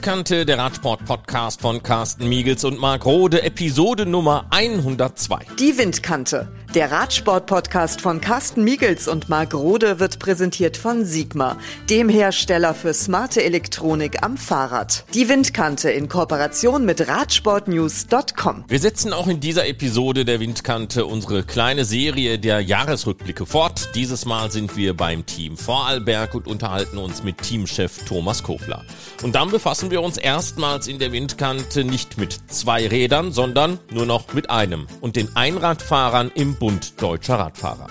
Windkante, 0.00 0.46
der 0.46 0.56
Radsport-Podcast 0.56 1.60
von 1.60 1.82
Carsten 1.82 2.26
Miegels 2.26 2.64
und 2.64 2.80
Marc 2.80 3.04
Rode, 3.04 3.42
Episode 3.42 4.06
Nummer 4.06 4.46
102. 4.48 5.40
Die 5.58 5.76
Windkante, 5.76 6.48
der 6.74 6.92
Radsport-Podcast 6.92 8.00
von 8.00 8.20
Carsten 8.20 8.62
Miegels 8.62 9.08
und 9.08 9.28
Marc 9.28 9.54
Rode 9.54 9.98
wird 9.98 10.20
präsentiert 10.20 10.76
von 10.76 11.04
Sigma, 11.04 11.56
dem 11.88 12.08
Hersteller 12.08 12.74
für 12.74 12.94
smarte 12.94 13.42
Elektronik 13.42 14.22
am 14.22 14.36
Fahrrad. 14.36 15.04
Die 15.12 15.28
Windkante 15.28 15.90
in 15.90 16.08
Kooperation 16.08 16.84
mit 16.84 17.08
Radsportnews.com. 17.08 18.64
Wir 18.68 18.78
setzen 18.78 19.12
auch 19.12 19.26
in 19.26 19.40
dieser 19.40 19.66
Episode 19.66 20.24
der 20.24 20.38
Windkante 20.38 21.06
unsere 21.06 21.42
kleine 21.42 21.84
Serie 21.84 22.38
der 22.38 22.60
Jahresrückblicke 22.60 23.46
fort. 23.46 23.88
Dieses 23.96 24.24
Mal 24.24 24.52
sind 24.52 24.76
wir 24.76 24.96
beim 24.96 25.26
Team 25.26 25.56
Vorarlberg 25.56 26.36
und 26.36 26.46
unterhalten 26.46 26.98
uns 26.98 27.24
mit 27.24 27.38
Teamchef 27.38 28.04
Thomas 28.04 28.44
Kofler. 28.44 28.84
Und 29.24 29.34
dann 29.34 29.50
befassen 29.50 29.90
wir 29.90 30.02
uns 30.02 30.18
erstmals 30.18 30.86
in 30.86 31.00
der 31.00 31.10
Windkante 31.10 31.82
nicht 31.82 32.16
mit 32.16 32.38
zwei 32.46 32.86
Rädern, 32.86 33.32
sondern 33.32 33.80
nur 33.90 34.06
noch 34.06 34.32
mit 34.34 34.50
einem 34.50 34.86
und 35.00 35.16
den 35.16 35.34
Einradfahrern 35.34 36.30
im 36.34 36.59
Bund 36.60 37.02
Deutscher 37.02 37.36
Radfahrer. 37.36 37.88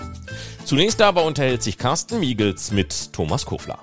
Zunächst 0.64 1.02
aber 1.02 1.24
unterhält 1.24 1.62
sich 1.62 1.76
Carsten 1.76 2.20
Miegels 2.20 2.70
mit 2.70 3.12
Thomas 3.12 3.44
Kofler. 3.44 3.80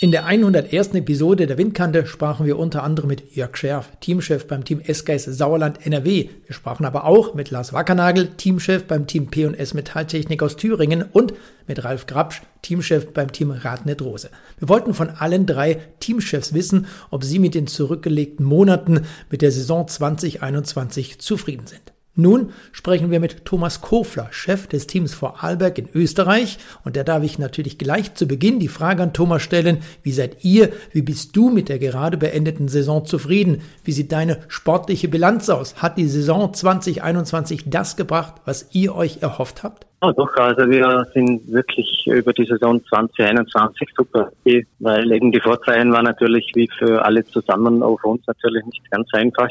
In 0.00 0.10
der 0.10 0.26
101. 0.26 0.88
Episode 0.94 1.46
der 1.46 1.56
Windkante 1.56 2.04
sprachen 2.04 2.44
wir 2.44 2.58
unter 2.58 2.82
anderem 2.82 3.08
mit 3.08 3.34
Jörg 3.36 3.56
Scherf, 3.56 3.90
Teamchef 4.00 4.46
beim 4.48 4.64
Team 4.64 4.80
S-Geis 4.80 5.24
Sauerland 5.24 5.86
NRW. 5.86 6.28
Wir 6.44 6.54
sprachen 6.54 6.84
aber 6.84 7.04
auch 7.04 7.34
mit 7.34 7.50
Lars 7.52 7.72
Wackernagel, 7.72 8.30
Teamchef 8.36 8.84
beim 8.84 9.06
Team 9.06 9.28
P&S 9.28 9.72
Metalltechnik 9.72 10.42
aus 10.42 10.56
Thüringen 10.56 11.04
und 11.04 11.32
mit 11.68 11.84
Ralf 11.84 12.06
Grabsch, 12.06 12.42
Teamchef 12.60 13.14
beim 13.14 13.30
Team 13.32 13.52
Radnet 13.52 14.02
Rose. 14.02 14.28
Wir 14.58 14.68
wollten 14.68 14.92
von 14.92 15.08
allen 15.08 15.46
drei 15.46 15.78
Teamchefs 16.00 16.52
wissen, 16.52 16.86
ob 17.10 17.22
sie 17.22 17.38
mit 17.38 17.54
den 17.54 17.68
zurückgelegten 17.68 18.44
Monaten 18.44 19.06
mit 19.30 19.40
der 19.40 19.52
Saison 19.52 19.86
2021 19.86 21.20
zufrieden 21.20 21.68
sind. 21.68 21.93
Nun 22.16 22.52
sprechen 22.70 23.10
wir 23.10 23.18
mit 23.18 23.44
Thomas 23.44 23.80
Kofler, 23.80 24.28
Chef 24.30 24.68
des 24.68 24.86
Teams 24.86 25.12
Vorarlberg 25.14 25.78
in 25.78 25.88
Österreich. 25.92 26.58
Und 26.84 26.96
da 26.96 27.02
darf 27.02 27.24
ich 27.24 27.40
natürlich 27.40 27.76
gleich 27.76 28.14
zu 28.14 28.28
Beginn 28.28 28.60
die 28.60 28.68
Frage 28.68 29.02
an 29.02 29.12
Thomas 29.12 29.42
stellen, 29.42 29.78
wie 30.04 30.12
seid 30.12 30.44
ihr, 30.44 30.70
wie 30.92 31.02
bist 31.02 31.34
du 31.34 31.50
mit 31.50 31.68
der 31.68 31.80
gerade 31.80 32.16
beendeten 32.16 32.68
Saison 32.68 33.04
zufrieden? 33.04 33.62
Wie 33.82 33.90
sieht 33.90 34.12
deine 34.12 34.38
sportliche 34.46 35.08
Bilanz 35.08 35.50
aus? 35.50 35.82
Hat 35.82 35.98
die 35.98 36.06
Saison 36.06 36.54
2021 36.54 37.64
das 37.66 37.96
gebracht, 37.96 38.34
was 38.44 38.68
ihr 38.72 38.94
euch 38.94 39.20
erhofft 39.22 39.64
habt? 39.64 39.86
Ja, 40.00 40.12
doch, 40.12 40.36
also 40.36 40.70
wir 40.70 41.06
sind 41.14 41.50
wirklich 41.50 42.06
über 42.06 42.32
die 42.32 42.44
Saison 42.44 42.80
2021 42.90 43.88
super, 43.96 44.30
weil 44.78 45.10
eben 45.10 45.32
die 45.32 45.40
Vorzeichen 45.40 45.92
waren 45.92 46.04
natürlich 46.04 46.52
wie 46.54 46.68
für 46.78 47.04
alle 47.04 47.24
zusammen 47.24 47.82
auf 47.82 48.04
uns 48.04 48.24
natürlich 48.28 48.64
nicht 48.66 48.88
ganz 48.90 49.08
einfach. 49.14 49.48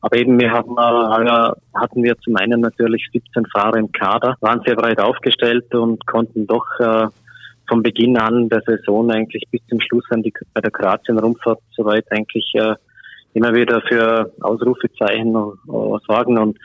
Aber 0.00 0.16
eben, 0.16 0.38
wir 0.38 0.52
hatten, 0.52 0.76
äh, 0.76 1.50
hatten 1.74 2.02
wir 2.02 2.16
zum 2.18 2.36
einen 2.36 2.60
natürlich 2.60 3.08
17 3.12 3.46
Fahrer 3.46 3.78
im 3.78 3.90
Kader, 3.92 4.36
waren 4.40 4.62
sehr 4.64 4.76
breit 4.76 5.00
aufgestellt 5.00 5.74
und 5.74 6.06
konnten 6.06 6.46
doch 6.46 6.66
äh, 6.78 7.08
von 7.68 7.82
Beginn 7.82 8.16
an 8.16 8.48
der 8.48 8.62
Saison 8.66 9.10
eigentlich 9.10 9.44
bis 9.50 9.60
zum 9.68 9.80
Schluss 9.80 10.04
an 10.10 10.22
die, 10.22 10.32
bei 10.54 10.60
der 10.60 10.70
Kroatien-Rundfahrt 10.70 11.60
soweit 11.72 12.04
eigentlich 12.10 12.50
äh, 12.54 12.74
immer 13.34 13.54
wieder 13.54 13.82
für 13.82 14.32
Ausrufezeichen 14.40 15.34
äh, 15.34 15.98
sorgen 16.06 16.38
und 16.38 16.58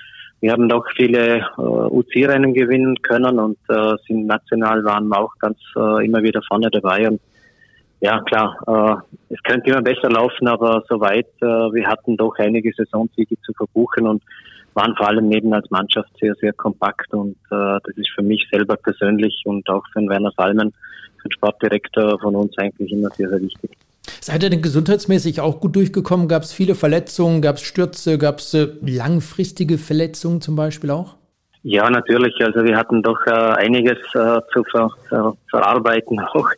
wir 0.44 0.52
haben 0.52 0.68
doch 0.68 0.86
viele 0.94 1.38
äh, 1.38 1.62
UC-Rennen 1.62 2.53
gewinnen 2.53 3.02
können 3.02 3.40
und 3.40 3.58
äh, 3.70 3.95
sind 4.06 4.28
national 4.28 4.84
waren 4.84 5.08
wir 5.08 5.22
auch 5.22 5.34
ganz 5.40 5.58
äh, 5.78 6.06
immer 6.06 6.22
wieder 6.22 6.42
vorne 6.45 6.70
dabei. 6.70 7.08
Und 7.08 7.22
ja, 8.04 8.19
klar, 8.19 8.58
äh, 8.68 9.34
es 9.34 9.41
könnte 9.44 9.69
immer 9.69 9.81
besser 9.81 10.09
laufen, 10.09 10.50
aber 10.50 10.84
soweit, 10.90 11.30
äh, 11.40 11.46
wir 11.46 11.88
hatten 11.88 12.18
doch 12.18 12.38
einige 12.38 12.74
Saisonsiege 12.74 13.40
zu 13.46 13.53
verbuchen 13.53 14.06
und 14.06 14.22
waren 14.74 14.94
vor 14.97 15.08
allem 15.08 15.30
neben 15.30 15.53
als 15.53 15.72
Mannschaft 15.72 16.09
sehr, 16.19 16.36
sehr 16.42 16.52
kompakt 16.52 17.13
und 17.13 17.38
äh, 17.50 17.80
das 17.81 17.96
ist 17.96 18.09
für 18.13 18.22
mich 18.22 18.46
selber 18.52 18.75
persönlich 18.75 19.44
und 19.46 19.69
auch 19.69 19.84
für 19.94 20.02
den 20.02 20.09
Werner 20.09 20.34
Salmen, 20.36 20.74
für 21.22 21.30
den 21.30 21.31
Sportdirektor 21.31 22.19
von 22.19 22.36
uns 22.36 22.58
eigentlich 22.58 22.92
immer 22.92 23.09
sehr, 23.12 23.30
sehr 23.30 23.42
wichtig. 23.42 23.72
Seid 24.19 24.44
ihr 24.44 24.50
denn 24.50 24.62
gesundheitsmäßig 24.62 25.40
auch 25.40 25.62
gut 25.62 25.78
durchgekommen? 25.78 26.28
Gab 26.28 26.44
es 26.44 26.52
viele 26.52 26.75
Verletzungen? 26.75 27.42
Gab 27.42 27.56
es 27.56 27.62
Stürze? 27.62 28.18
Gab 28.18 28.40
es 28.40 28.53
äh, 28.53 28.68
langfristige 28.81 29.78
Verletzungen 29.78 30.42
zum 30.42 30.58
Beispiel 30.58 30.92
auch? 30.92 31.16
Ja, 31.63 31.90
natürlich. 31.90 32.35
Also 32.44 32.63
wir 32.63 32.78
hatten 32.78 33.01
doch 33.01 33.25
äh, 33.25 33.31
einiges 33.31 33.97
äh, 34.13 34.41
zu 34.51 34.63
ver, 34.69 34.90
ver, 35.07 35.34
verarbeiten 35.50 36.19
auch, 36.34 36.50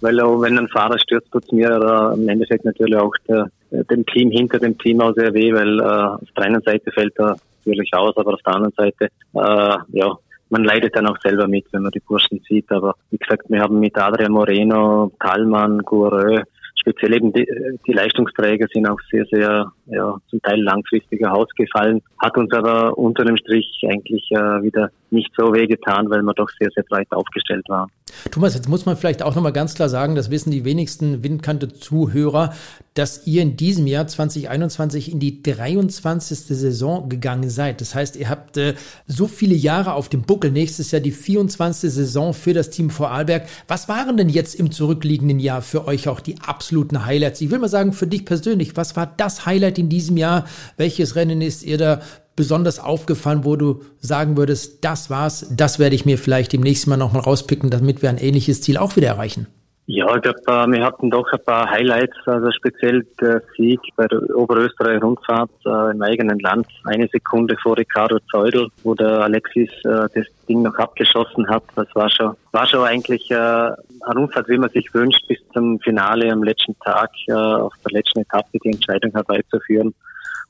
weil 0.00 0.20
auch 0.20 0.40
wenn 0.40 0.56
ein 0.56 0.68
Fahrer 0.68 0.98
stürzt, 1.00 1.32
tut's 1.32 1.50
mir 1.50 1.68
äh, 1.68 2.14
im 2.14 2.28
Endeffekt 2.28 2.64
natürlich 2.64 2.96
auch 2.96 3.14
der, 3.28 3.50
dem 3.70 4.06
Team 4.06 4.30
hinter 4.30 4.60
dem 4.60 4.78
Team 4.78 5.00
auch 5.00 5.14
sehr 5.14 5.34
weh, 5.34 5.52
weil 5.52 5.80
äh, 5.80 5.82
auf 5.82 6.28
der 6.36 6.44
einen 6.44 6.62
Seite 6.62 6.92
fällt 6.92 7.18
er 7.18 7.36
natürlich 7.64 7.90
aus, 7.92 8.16
aber 8.16 8.34
auf 8.34 8.42
der 8.42 8.54
anderen 8.54 8.74
Seite, 8.74 9.06
äh, 9.06 9.98
ja, 9.98 10.16
man 10.50 10.64
leidet 10.64 10.94
dann 10.94 11.08
auch 11.08 11.18
selber 11.22 11.48
mit, 11.48 11.64
wenn 11.72 11.82
man 11.82 11.90
die 11.92 12.00
Burschen 12.00 12.40
sieht. 12.46 12.70
Aber 12.70 12.94
wie 13.10 13.16
gesagt, 13.16 13.48
wir 13.48 13.60
haben 13.60 13.80
mit 13.80 13.96
Adrian 13.96 14.32
Moreno, 14.32 15.10
Talmann, 15.18 15.78
Goureux, 15.78 16.42
speziell 16.82 17.14
eben 17.14 17.32
die, 17.32 17.46
die 17.86 17.92
Leistungsträger 17.92 18.66
sind 18.72 18.88
auch 18.88 18.98
sehr, 19.10 19.24
sehr, 19.26 19.72
ja, 19.86 20.16
zum 20.28 20.42
Teil 20.42 20.60
langfristiger 20.60 21.32
ausgefallen, 21.32 22.02
hat 22.18 22.36
uns 22.36 22.52
aber 22.52 22.98
unter 22.98 23.24
dem 23.24 23.36
Strich 23.36 23.80
eigentlich 23.88 24.28
äh, 24.32 24.62
wieder 24.62 24.90
nicht 25.12 25.32
so 25.36 25.52
wehgetan, 25.52 26.10
weil 26.10 26.22
wir 26.22 26.34
doch 26.34 26.48
sehr, 26.58 26.70
sehr 26.74 26.84
breit 26.84 27.10
aufgestellt 27.10 27.68
waren. 27.68 27.90
Thomas, 28.30 28.54
jetzt 28.54 28.68
muss 28.68 28.86
man 28.86 28.96
vielleicht 28.96 29.22
auch 29.22 29.34
nochmal 29.34 29.52
ganz 29.52 29.74
klar 29.74 29.88
sagen, 29.88 30.14
das 30.14 30.30
wissen 30.30 30.50
die 30.50 30.64
wenigsten 30.64 31.22
Windkante-Zuhörer, 31.22 32.52
dass 32.94 33.26
ihr 33.26 33.42
in 33.42 33.56
diesem 33.56 33.86
Jahr 33.86 34.06
2021 34.06 35.10
in 35.10 35.18
die 35.18 35.42
23. 35.42 36.38
Saison 36.38 37.08
gegangen 37.08 37.48
seid. 37.48 37.80
Das 37.80 37.94
heißt, 37.94 38.16
ihr 38.16 38.28
habt 38.28 38.56
äh, 38.58 38.74
so 39.06 39.26
viele 39.26 39.54
Jahre 39.54 39.94
auf 39.94 40.08
dem 40.08 40.22
Buckel. 40.22 40.50
Nächstes 40.50 40.90
Jahr 40.90 41.00
die 41.00 41.10
24. 41.10 41.90
Saison 41.90 42.34
für 42.34 42.52
das 42.52 42.70
Team 42.70 42.90
Vorarlberg. 42.90 43.48
Was 43.66 43.88
waren 43.88 44.16
denn 44.16 44.28
jetzt 44.28 44.54
im 44.54 44.70
zurückliegenden 44.70 45.40
Jahr 45.40 45.62
für 45.62 45.86
euch 45.86 46.08
auch 46.08 46.20
die 46.20 46.36
absoluten 46.40 47.06
Highlights? 47.06 47.40
Ich 47.40 47.50
will 47.50 47.58
mal 47.58 47.68
sagen, 47.68 47.92
für 47.92 48.06
dich 48.06 48.24
persönlich, 48.24 48.76
was 48.76 48.94
war 48.94 49.06
das 49.06 49.46
Highlight 49.46 49.78
in 49.78 49.88
diesem 49.88 50.16
Jahr? 50.16 50.44
Welches 50.76 51.16
Rennen 51.16 51.40
ist 51.40 51.62
ihr 51.62 51.78
da 51.78 52.00
besonders 52.36 52.78
aufgefallen, 52.78 53.44
wo 53.44 53.56
du 53.56 53.82
sagen 54.00 54.36
würdest, 54.36 54.84
das 54.84 55.10
war's, 55.10 55.46
das 55.54 55.78
werde 55.78 55.94
ich 55.94 56.04
mir 56.06 56.18
vielleicht 56.18 56.52
demnächst 56.52 56.86
mal 56.86 56.96
nochmal 56.96 57.22
rauspicken, 57.22 57.70
damit 57.70 58.02
wir 58.02 58.10
ein 58.10 58.18
ähnliches 58.18 58.62
Ziel 58.62 58.76
auch 58.76 58.96
wieder 58.96 59.08
erreichen? 59.08 59.46
Ja, 59.86 60.14
ich 60.14 60.22
glaube, 60.22 60.38
äh, 60.46 60.66
wir 60.68 60.84
hatten 60.84 61.10
doch 61.10 61.30
ein 61.32 61.44
paar 61.44 61.68
Highlights, 61.68 62.16
also 62.26 62.52
speziell 62.52 63.04
der 63.20 63.42
Sieg 63.56 63.80
bei 63.96 64.06
der 64.06 64.20
Oberösterreich-Rundfahrt 64.34 65.50
äh, 65.66 65.90
im 65.90 66.00
eigenen 66.02 66.38
Land, 66.38 66.68
eine 66.84 67.08
Sekunde 67.08 67.56
vor 67.60 67.76
Ricardo 67.76 68.18
Zeudel, 68.30 68.68
wo 68.84 68.94
der 68.94 69.22
Alexis 69.22 69.70
äh, 69.84 70.06
das 70.14 70.26
Ding 70.48 70.62
noch 70.62 70.76
abgeschossen 70.76 71.48
hat. 71.48 71.64
Das 71.74 71.88
war 71.94 72.08
schon, 72.10 72.36
war 72.52 72.66
schon 72.68 72.84
eigentlich 72.84 73.28
äh, 73.32 73.34
eine 73.34 73.74
Rundfahrt, 74.14 74.48
wie 74.48 74.58
man 74.58 74.70
sich 74.70 74.94
wünscht, 74.94 75.26
bis 75.26 75.38
zum 75.52 75.80
Finale 75.80 76.30
am 76.30 76.44
letzten 76.44 76.78
Tag 76.78 77.10
äh, 77.26 77.32
auf 77.32 77.74
der 77.84 77.98
letzten 77.98 78.20
Etappe 78.20 78.58
die 78.62 78.70
Entscheidung 78.70 79.10
herbeizuführen 79.10 79.92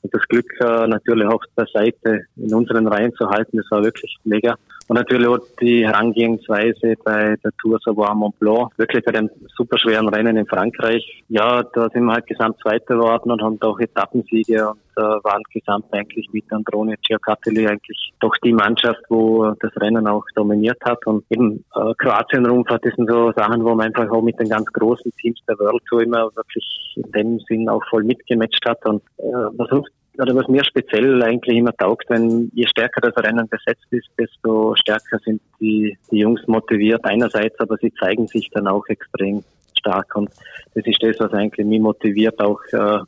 und 0.03 0.13
das 0.13 0.21
Glück 0.27 0.45
äh, 0.59 0.87
natürlich 0.87 1.25
auf 1.25 1.41
der 1.57 1.65
Seite 1.73 2.25
in 2.35 2.53
unseren 2.53 2.87
Reihen 2.87 3.13
zu 3.15 3.29
halten, 3.29 3.57
das 3.57 3.71
war 3.71 3.83
wirklich 3.83 4.17
mega. 4.25 4.55
Und 4.87 4.97
natürlich 4.97 5.27
auch 5.27 5.39
die 5.61 5.87
Herangehensweise 5.87 6.95
bei 7.05 7.37
der 7.41 7.51
Tour 7.61 7.79
Savoir 7.85 8.13
Mont 8.13 8.37
Blanc, 8.39 8.69
wirklich 8.77 9.03
bei 9.05 9.13
dem 9.13 9.29
superschweren 9.55 10.09
Rennen 10.09 10.35
in 10.35 10.45
Frankreich. 10.45 11.23
Ja, 11.29 11.63
da 11.63 11.89
sind 11.89 12.03
wir 12.03 12.13
halt 12.13 12.27
gesamt 12.27 12.59
Zweiter 12.61 12.95
geworden 12.95 13.31
und 13.31 13.41
haben 13.41 13.61
auch 13.61 13.79
Etappensiege 13.79 14.69
und 14.69 14.79
äh, 14.97 15.01
waren 15.01 15.41
gesamt 15.53 15.85
eigentlich 15.93 16.27
mit 16.33 16.51
Androne 16.51 16.95
Ciacatelli 17.07 17.65
eigentlich 17.65 18.13
doch 18.19 18.35
die 18.43 18.53
Mannschaft, 18.53 19.01
wo 19.09 19.53
das 19.59 19.71
Rennen 19.77 20.05
auch 20.05 20.25
dominiert 20.35 20.79
hat. 20.83 21.05
Und 21.07 21.23
eben 21.29 21.63
äh, 21.75 21.93
Kroatien-Rundfahrt, 21.97 22.85
das 22.85 22.93
sind 22.95 23.09
so 23.09 23.31
Sachen, 23.31 23.63
wo 23.63 23.75
man 23.75 23.87
einfach 23.87 24.09
auch 24.11 24.21
mit 24.21 24.37
den 24.39 24.49
ganz 24.49 24.65
großen 24.65 25.11
Teams 25.21 25.39
der 25.47 25.57
World 25.59 25.81
Tour 25.89 26.01
immer 26.01 26.29
wirklich 26.35 26.93
in 26.97 27.11
dem 27.13 27.39
Sinn 27.47 27.69
auch 27.69 27.83
voll 27.89 28.03
mitgematcht 28.03 28.65
hat 28.65 28.85
und 28.85 29.01
äh, 29.17 29.55
versucht 29.55 29.91
oder 30.17 30.35
was 30.35 30.47
mir 30.47 30.63
speziell 30.63 31.21
eigentlich 31.23 31.57
immer 31.57 31.75
taugt, 31.75 32.05
wenn 32.09 32.51
je 32.53 32.67
stärker 32.67 33.01
das 33.01 33.15
Rennen 33.17 33.47
besetzt 33.47 33.85
ist, 33.91 34.07
desto 34.17 34.75
stärker 34.75 35.19
sind 35.25 35.41
die, 35.59 35.97
die 36.11 36.19
Jungs 36.19 36.41
motiviert 36.47 37.03
einerseits, 37.03 37.59
aber 37.59 37.77
sie 37.77 37.91
zeigen 37.99 38.27
sich 38.27 38.49
dann 38.51 38.67
auch 38.67 38.85
extrem 38.87 39.43
stark 39.77 40.15
und 40.15 40.29
das 40.75 40.85
ist 40.85 41.01
das, 41.01 41.19
was 41.19 41.33
eigentlich 41.33 41.65
mich 41.65 41.81
motiviert, 41.81 42.39
auch 42.39 42.61
äh, 42.71 42.99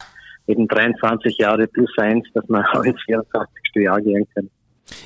eben 0.47 0.67
23 0.67 1.37
Jahre 1.37 1.67
plus 1.67 1.91
eins, 1.97 2.25
dass 2.33 2.47
man 2.47 2.65
auch 2.73 2.83
ins 2.83 3.01
24. 3.03 3.51
Jahr 3.75 4.01
gehen 4.01 4.27
kann. 4.33 4.49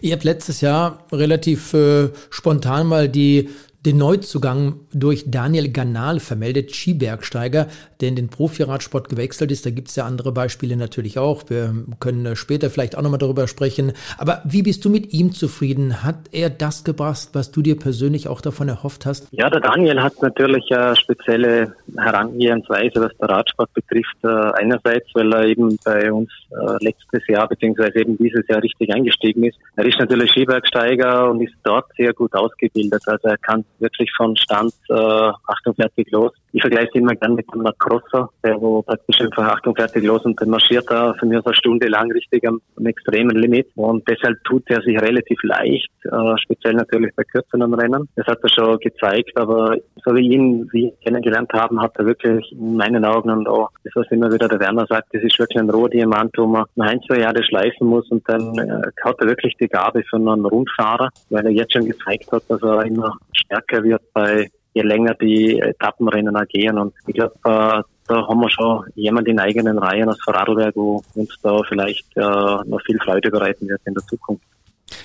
Ihr 0.01 0.13
habt 0.13 0.23
letztes 0.23 0.61
Jahr 0.61 1.05
relativ 1.11 1.73
äh, 1.73 2.09
spontan 2.29 2.87
mal 2.87 3.09
die 3.09 3.49
den 3.85 3.97
Neuzugang 3.97 4.81
durch 4.91 5.31
Daniel 5.31 5.71
Ganal 5.71 6.19
vermeldet, 6.19 6.75
Skibergsteiger. 6.75 7.67
Der 8.01 8.09
in 8.09 8.15
den 8.15 8.29
Profi-Radsport 8.29 9.09
gewechselt 9.09 9.51
ist. 9.51 9.65
Da 9.65 9.71
gibt 9.71 9.89
es 9.89 9.95
ja 9.95 10.05
andere 10.05 10.31
Beispiele 10.31 10.77
natürlich 10.77 11.17
auch. 11.17 11.43
Wir 11.49 11.73
können 11.99 12.35
später 12.35 12.69
vielleicht 12.69 12.97
auch 12.97 13.01
nochmal 13.01 13.19
darüber 13.19 13.47
sprechen. 13.47 13.93
Aber 14.17 14.41
wie 14.45 14.63
bist 14.63 14.85
du 14.85 14.89
mit 14.89 15.13
ihm 15.13 15.33
zufrieden? 15.33 16.03
Hat 16.03 16.29
er 16.31 16.49
das 16.49 16.83
gebracht, 16.83 17.29
was 17.33 17.51
du 17.51 17.61
dir 17.61 17.77
persönlich 17.77 18.27
auch 18.27 18.41
davon 18.41 18.69
erhofft 18.69 19.05
hast? 19.05 19.27
Ja, 19.31 19.49
der 19.49 19.59
Daniel 19.59 20.01
hat 20.01 20.21
natürlich 20.21 20.71
eine 20.71 20.95
spezielle 20.95 21.73
Herangehensweise, 21.97 23.01
was 23.01 23.17
der 23.17 23.29
Radsport 23.29 23.73
betrifft. 23.73 24.15
Äh, 24.23 24.27
einerseits, 24.27 25.07
weil 25.13 25.33
er 25.33 25.45
eben 25.45 25.77
bei 25.83 26.11
uns 26.11 26.29
äh, 26.51 26.83
letztes 26.83 27.27
Jahr 27.27 27.47
beziehungsweise 27.47 27.99
eben 27.99 28.17
dieses 28.17 28.47
Jahr 28.47 28.61
richtig 28.63 28.93
eingestiegen 28.93 29.43
ist. 29.43 29.57
Er 29.75 29.85
ist 29.85 29.99
natürlich 29.99 30.31
Skibergsteiger 30.31 31.29
und 31.29 31.41
ist 31.41 31.53
dort 31.63 31.85
sehr 31.97 32.13
gut 32.13 32.33
ausgebildet. 32.33 33.03
Also 33.05 33.27
er 33.27 33.37
kann 33.37 33.65
wirklich 33.79 34.09
von 34.15 34.35
Stand 34.37 34.73
äh, 34.89 34.93
48 34.93 36.11
los. 36.11 36.31
Ich 36.51 36.61
vergleiche 36.61 36.91
ihn 36.95 37.03
immer 37.03 37.15
gerne 37.15 37.35
mit 37.35 37.45
einem 37.51 37.63
Crosser, 37.89 38.29
der 38.43 38.61
wo 38.61 38.81
praktisch 38.83 39.21
einfach 39.21 39.47
Achtung 39.47 39.75
fertig 39.75 40.03
los 40.03 40.23
und 40.25 40.39
dann 40.39 40.49
marschiert 40.49 40.89
er 40.91 41.15
für 41.15 41.25
mich 41.25 41.43
eine 41.43 41.55
Stunde 41.55 41.87
lang 41.87 42.11
richtig 42.11 42.47
am, 42.47 42.61
am 42.77 42.85
extremen 42.85 43.35
Limit. 43.35 43.67
Und 43.75 44.07
deshalb 44.07 44.43
tut 44.43 44.63
er 44.69 44.81
sich 44.81 44.99
relativ 45.01 45.39
leicht, 45.43 45.89
äh, 46.05 46.37
speziell 46.37 46.73
natürlich 46.73 47.13
bei 47.15 47.23
kürzeren 47.23 47.73
Rennen. 47.73 48.07
Das 48.15 48.27
hat 48.27 48.39
er 48.43 48.49
schon 48.49 48.79
gezeigt, 48.79 49.35
aber 49.35 49.75
so 50.05 50.15
wie 50.15 50.29
ihn, 50.29 50.69
wie 50.71 50.93
kennengelernt 51.03 51.51
haben, 51.53 51.81
hat 51.81 51.97
er 51.97 52.05
wirklich 52.05 52.51
in 52.51 52.75
meinen 52.75 53.03
Augen 53.05 53.31
und 53.31 53.47
auch 53.47 53.69
das, 53.83 53.93
was 53.95 54.11
immer 54.11 54.31
wieder 54.31 54.47
der 54.47 54.59
Werner 54.59 54.85
sagt, 54.87 55.13
das 55.13 55.23
ist 55.23 55.39
wirklich 55.39 55.59
ein 55.59 55.69
Rohdiamant, 55.69 56.31
wo 56.37 56.45
man 56.45 56.65
ein, 56.77 57.01
zwei 57.07 57.19
Jahre 57.19 57.43
schleifen 57.43 57.87
muss 57.87 58.09
und 58.11 58.27
dann 58.29 58.57
äh, 58.57 58.91
hat 59.03 59.15
er 59.19 59.27
wirklich 59.27 59.55
die 59.59 59.67
Gabe 59.67 60.03
für 60.03 60.17
einen 60.17 60.45
Rundfahrer, 60.45 61.09
weil 61.29 61.45
er 61.45 61.51
jetzt 61.51 61.73
schon 61.73 61.85
gezeigt 61.85 62.31
hat, 62.31 62.43
dass 62.47 62.61
er 62.61 62.85
immer 62.85 63.17
stärker 63.33 63.83
wird 63.83 64.01
bei 64.13 64.49
je 64.73 64.81
länger 64.83 65.13
die 65.15 65.59
Etappenrennen 65.59 66.35
agieren. 66.35 66.77
Und 66.77 66.93
ich 67.07 67.15
glaube, 67.15 67.35
äh, 67.45 67.83
da 68.07 68.27
haben 68.27 68.39
wir 68.39 68.49
schon 68.49 68.85
jemand 68.95 69.27
in 69.27 69.39
eigenen 69.39 69.77
Reihen 69.77 70.09
aus 70.09 70.19
Vorarlberg, 70.23 70.75
wo 70.75 71.01
uns 71.15 71.37
da 71.41 71.61
vielleicht 71.67 72.05
äh, 72.15 72.21
noch 72.21 72.81
viel 72.85 72.97
Freude 73.03 73.29
bereiten 73.29 73.67
wird 73.67 73.81
in 73.85 73.93
der 73.93 74.03
Zukunft. 74.03 74.43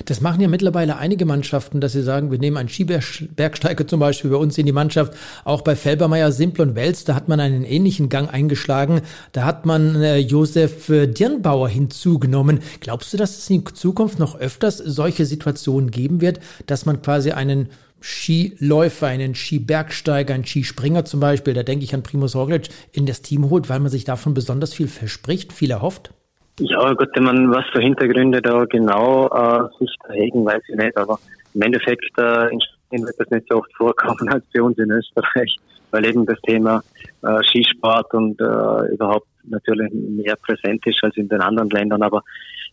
Das 0.07 0.21
machen 0.21 0.41
ja 0.41 0.49
mittlerweile 0.49 0.97
einige 0.97 1.25
Mannschaften, 1.27 1.81
dass 1.81 1.93
sie 1.93 2.03
sagen, 2.03 2.31
wir 2.31 2.39
nehmen 2.39 2.57
einen 2.57 2.69
Skibergsteiger 2.69 3.87
zum 3.87 4.01
Beispiel 4.01 4.31
bei 4.31 4.37
uns 4.37 4.57
in 4.59 4.67
die 4.67 4.73
Mannschaft. 4.73 5.15
Auch 5.45 5.63
bei 5.63 5.77
Felbermeier, 5.77 6.33
Simpl 6.33 6.63
und 6.63 6.75
Wels, 6.75 7.05
da 7.05 7.15
hat 7.15 7.29
man 7.29 7.41
einen 7.41 7.65
ähnlichen 7.65 8.09
Gang 8.09 8.33
eingeschlagen. 8.33 9.03
Da 9.33 9.45
hat 9.45 9.67
man 9.67 9.97
äh, 9.97 10.19
Josef 10.19 10.89
äh, 10.89 11.07
Dirnbauer 11.07 11.69
hinzugenommen. 11.69 12.61
Glaubst 12.81 13.13
du, 13.13 13.17
dass 13.17 13.37
es 13.37 13.51
in 13.51 13.65
Zukunft 13.67 14.19
noch 14.19 14.39
öfters 14.39 14.79
solche 14.79 15.27
Situationen 15.27 15.91
geben 15.91 16.21
wird, 16.21 16.41
dass 16.67 16.87
man 16.87 17.03
quasi 17.03 17.33
einen 17.33 17.69
Skiläufer, 18.07 19.07
einen 19.07 19.35
Skibergsteiger, 19.35 20.35
einen 20.35 20.45
Skispringer 20.45 21.07
zum 21.07 21.21
Beispiel, 21.21 21.55
da 21.55 21.63
denke 21.63 21.85
ich 21.85 21.95
an 21.95 22.03
Primus 22.03 22.37
Roglic, 22.37 22.69
in 22.93 23.07
das 23.07 23.23
Team 23.23 23.49
holt, 23.49 23.71
weil 23.71 23.81
man 23.81 23.89
sich 23.89 24.05
davon 24.05 24.35
besonders 24.35 24.75
viel 24.75 24.89
verspricht, 24.89 25.55
viel 25.55 25.71
erhofft? 25.71 26.13
Ja, 26.61 26.93
gut, 26.93 27.09
wenn 27.15 27.25
man 27.25 27.51
was 27.51 27.65
für 27.73 27.81
Hintergründe 27.81 28.43
da 28.43 28.67
genau 28.67 29.29
äh, 29.29 29.69
sich 29.79 29.91
erhegen, 30.07 30.45
weiß 30.45 30.63
ich 30.69 30.77
nicht, 30.77 30.95
aber 30.99 31.19
im 31.55 31.63
Endeffekt 31.63 32.05
äh, 32.19 32.51
wird 32.91 33.15
das 33.19 33.31
nicht 33.31 33.47
so 33.49 33.57
oft 33.57 33.75
vorkommen 33.75 34.29
als 34.31 34.45
bei 34.53 34.61
uns 34.61 34.77
in 34.77 34.91
Österreich, 34.91 35.57
weil 35.95 36.07
eben 36.07 36.27
das 36.27 36.41
Thema 36.43 36.83
äh, 37.23 37.39
Skisport 37.45 38.13
und 38.15 38.41
äh, 38.41 38.93
überhaupt 38.93 39.29
natürlich 39.45 39.93
mehr 39.93 40.35
präsent 40.37 40.85
ist 40.87 40.99
als 41.03 41.17
in 41.17 41.29
den 41.29 41.41
anderen 41.41 41.71
Ländern, 41.71 42.03
aber 42.03 42.23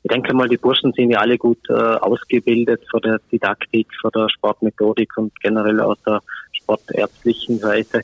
ich 0.04 0.10
denke 0.10 0.34
mal, 0.34 0.50
die 0.50 0.58
Burschen 0.58 0.92
sind 0.94 1.12
ja 1.12 1.20
alle 1.20 1.38
gut 1.38 1.60
äh, 1.70 1.74
ausgebildet 1.74 2.82
von 2.90 3.02
der 3.02 3.20
Didaktik, 3.32 3.88
von 4.02 4.10
der 4.16 4.30
Sportmethodik 4.30 5.16
und 5.18 5.32
generell 5.40 5.80
aus 5.80 6.02
der 6.08 6.22
sportärztlichen 6.54 7.60
Seite. 7.60 8.02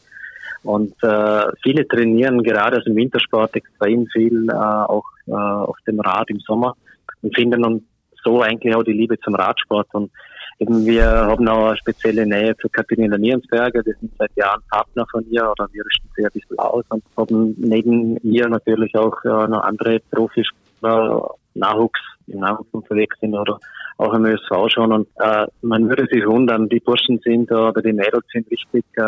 Und 0.61 0.93
äh, 1.01 1.45
viele 1.63 1.87
trainieren 1.87 2.43
gerade 2.43 2.77
aus 2.77 2.83
dem 2.83 2.95
Wintersport 2.95 3.55
extrem 3.55 4.05
viel, 4.07 4.47
äh, 4.47 4.53
auch 4.53 5.05
äh, 5.25 5.31
auf 5.31 5.77
dem 5.87 5.99
Rad 5.99 6.29
im 6.29 6.39
Sommer 6.41 6.75
und 7.23 7.35
finden 7.35 7.65
und 7.65 7.83
so 8.23 8.41
eigentlich 8.41 8.75
auch 8.75 8.83
die 8.83 8.93
Liebe 8.93 9.19
zum 9.19 9.33
Radsport. 9.33 9.87
Und 9.93 10.11
eben 10.59 10.85
wir 10.85 11.05
haben 11.05 11.47
auch 11.47 11.67
eine 11.67 11.77
spezielle 11.77 12.25
Nähe 12.25 12.55
zu 12.57 12.67
Katharina 12.69 13.17
Nierensberger, 13.17 13.85
wir 13.85 13.95
sind 13.99 14.11
seit 14.17 14.35
Jahren 14.35 14.61
Partner 14.69 15.05
von 15.11 15.25
ihr 15.29 15.49
oder 15.49 15.67
wir 15.71 15.85
richten 15.85 16.09
sie 16.15 16.25
ein 16.25 16.31
bisschen 16.31 16.59
aus 16.59 16.85
und 16.89 17.03
haben 17.15 17.55
neben 17.57 18.17
ihr 18.17 18.47
natürlich 18.47 18.95
auch 18.95 19.23
äh, 19.23 19.47
noch 19.47 19.63
andere 19.63 19.99
Profispieler 20.11 21.31
Nachwuchs, 21.53 21.99
im 22.27 22.39
Nachwuchs 22.39 22.69
unterwegs 22.71 23.19
sind 23.19 23.35
oder 23.35 23.59
auch 23.97 24.13
im 24.13 24.25
ÖSV 24.25 24.69
schon. 24.69 24.91
Und 24.91 25.07
äh, 25.19 25.47
man 25.61 25.89
würde 25.89 26.07
sich 26.11 26.25
wundern, 26.25 26.69
die 26.69 26.79
Burschen 26.79 27.19
sind 27.23 27.51
oder 27.51 27.81
die 27.81 27.93
Mädels 27.93 28.25
sind 28.31 28.49
richtig 28.51 28.85
äh, 28.95 29.03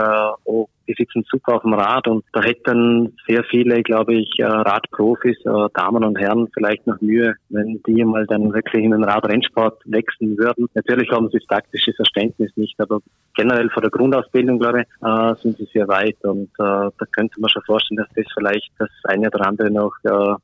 die 0.89 0.95
sitzen 0.97 1.24
super 1.30 1.56
auf 1.56 1.62
dem 1.62 1.74
Rad 1.74 2.07
und 2.07 2.25
da 2.33 2.41
hätten 2.41 3.15
sehr 3.27 3.44
viele, 3.44 3.83
glaube 3.83 4.15
ich, 4.15 4.30
äh, 4.39 4.45
Radprofis, 4.45 5.38
äh, 5.45 5.69
Damen 5.74 6.03
und 6.03 6.18
Herren 6.18 6.47
vielleicht 6.53 6.88
noch 6.88 7.00
Mühe, 7.00 7.36
wenn 7.50 7.81
die 7.86 8.03
mal 8.03 8.25
dann 8.25 8.51
wirklich 8.53 8.83
in 8.83 8.91
den 8.91 9.03
Radrennsport 9.03 9.81
wechseln 9.86 10.38
würden. 10.38 10.68
Natürlich 10.74 11.12
haben 11.12 11.30
sie 11.30 11.38
das 11.38 11.47
taktische 11.47 11.94
Verständnis 11.94 12.51
nicht, 12.56 12.80
aber 12.80 13.00
generell 13.36 13.69
von 13.69 13.81
der 13.81 13.91
Grundausbildung, 13.91 14.57
glaube 14.59 14.81
ich, 14.81 15.07
äh, 15.07 15.36
sind 15.41 15.57
sie 15.57 15.69
sehr 15.71 15.88
weit 15.88 16.18
und 16.24 16.50
da 16.57 16.92
könnte 17.15 17.39
man 17.39 17.50
schon 17.50 17.62
vorstellen, 17.63 17.97
dass 17.97 18.07
das 18.15 18.25
vielleicht 18.33 18.71
das 18.80 18.89
eine 19.06 19.27
oder 19.27 19.45
andere 19.47 19.69
noch 19.71 19.94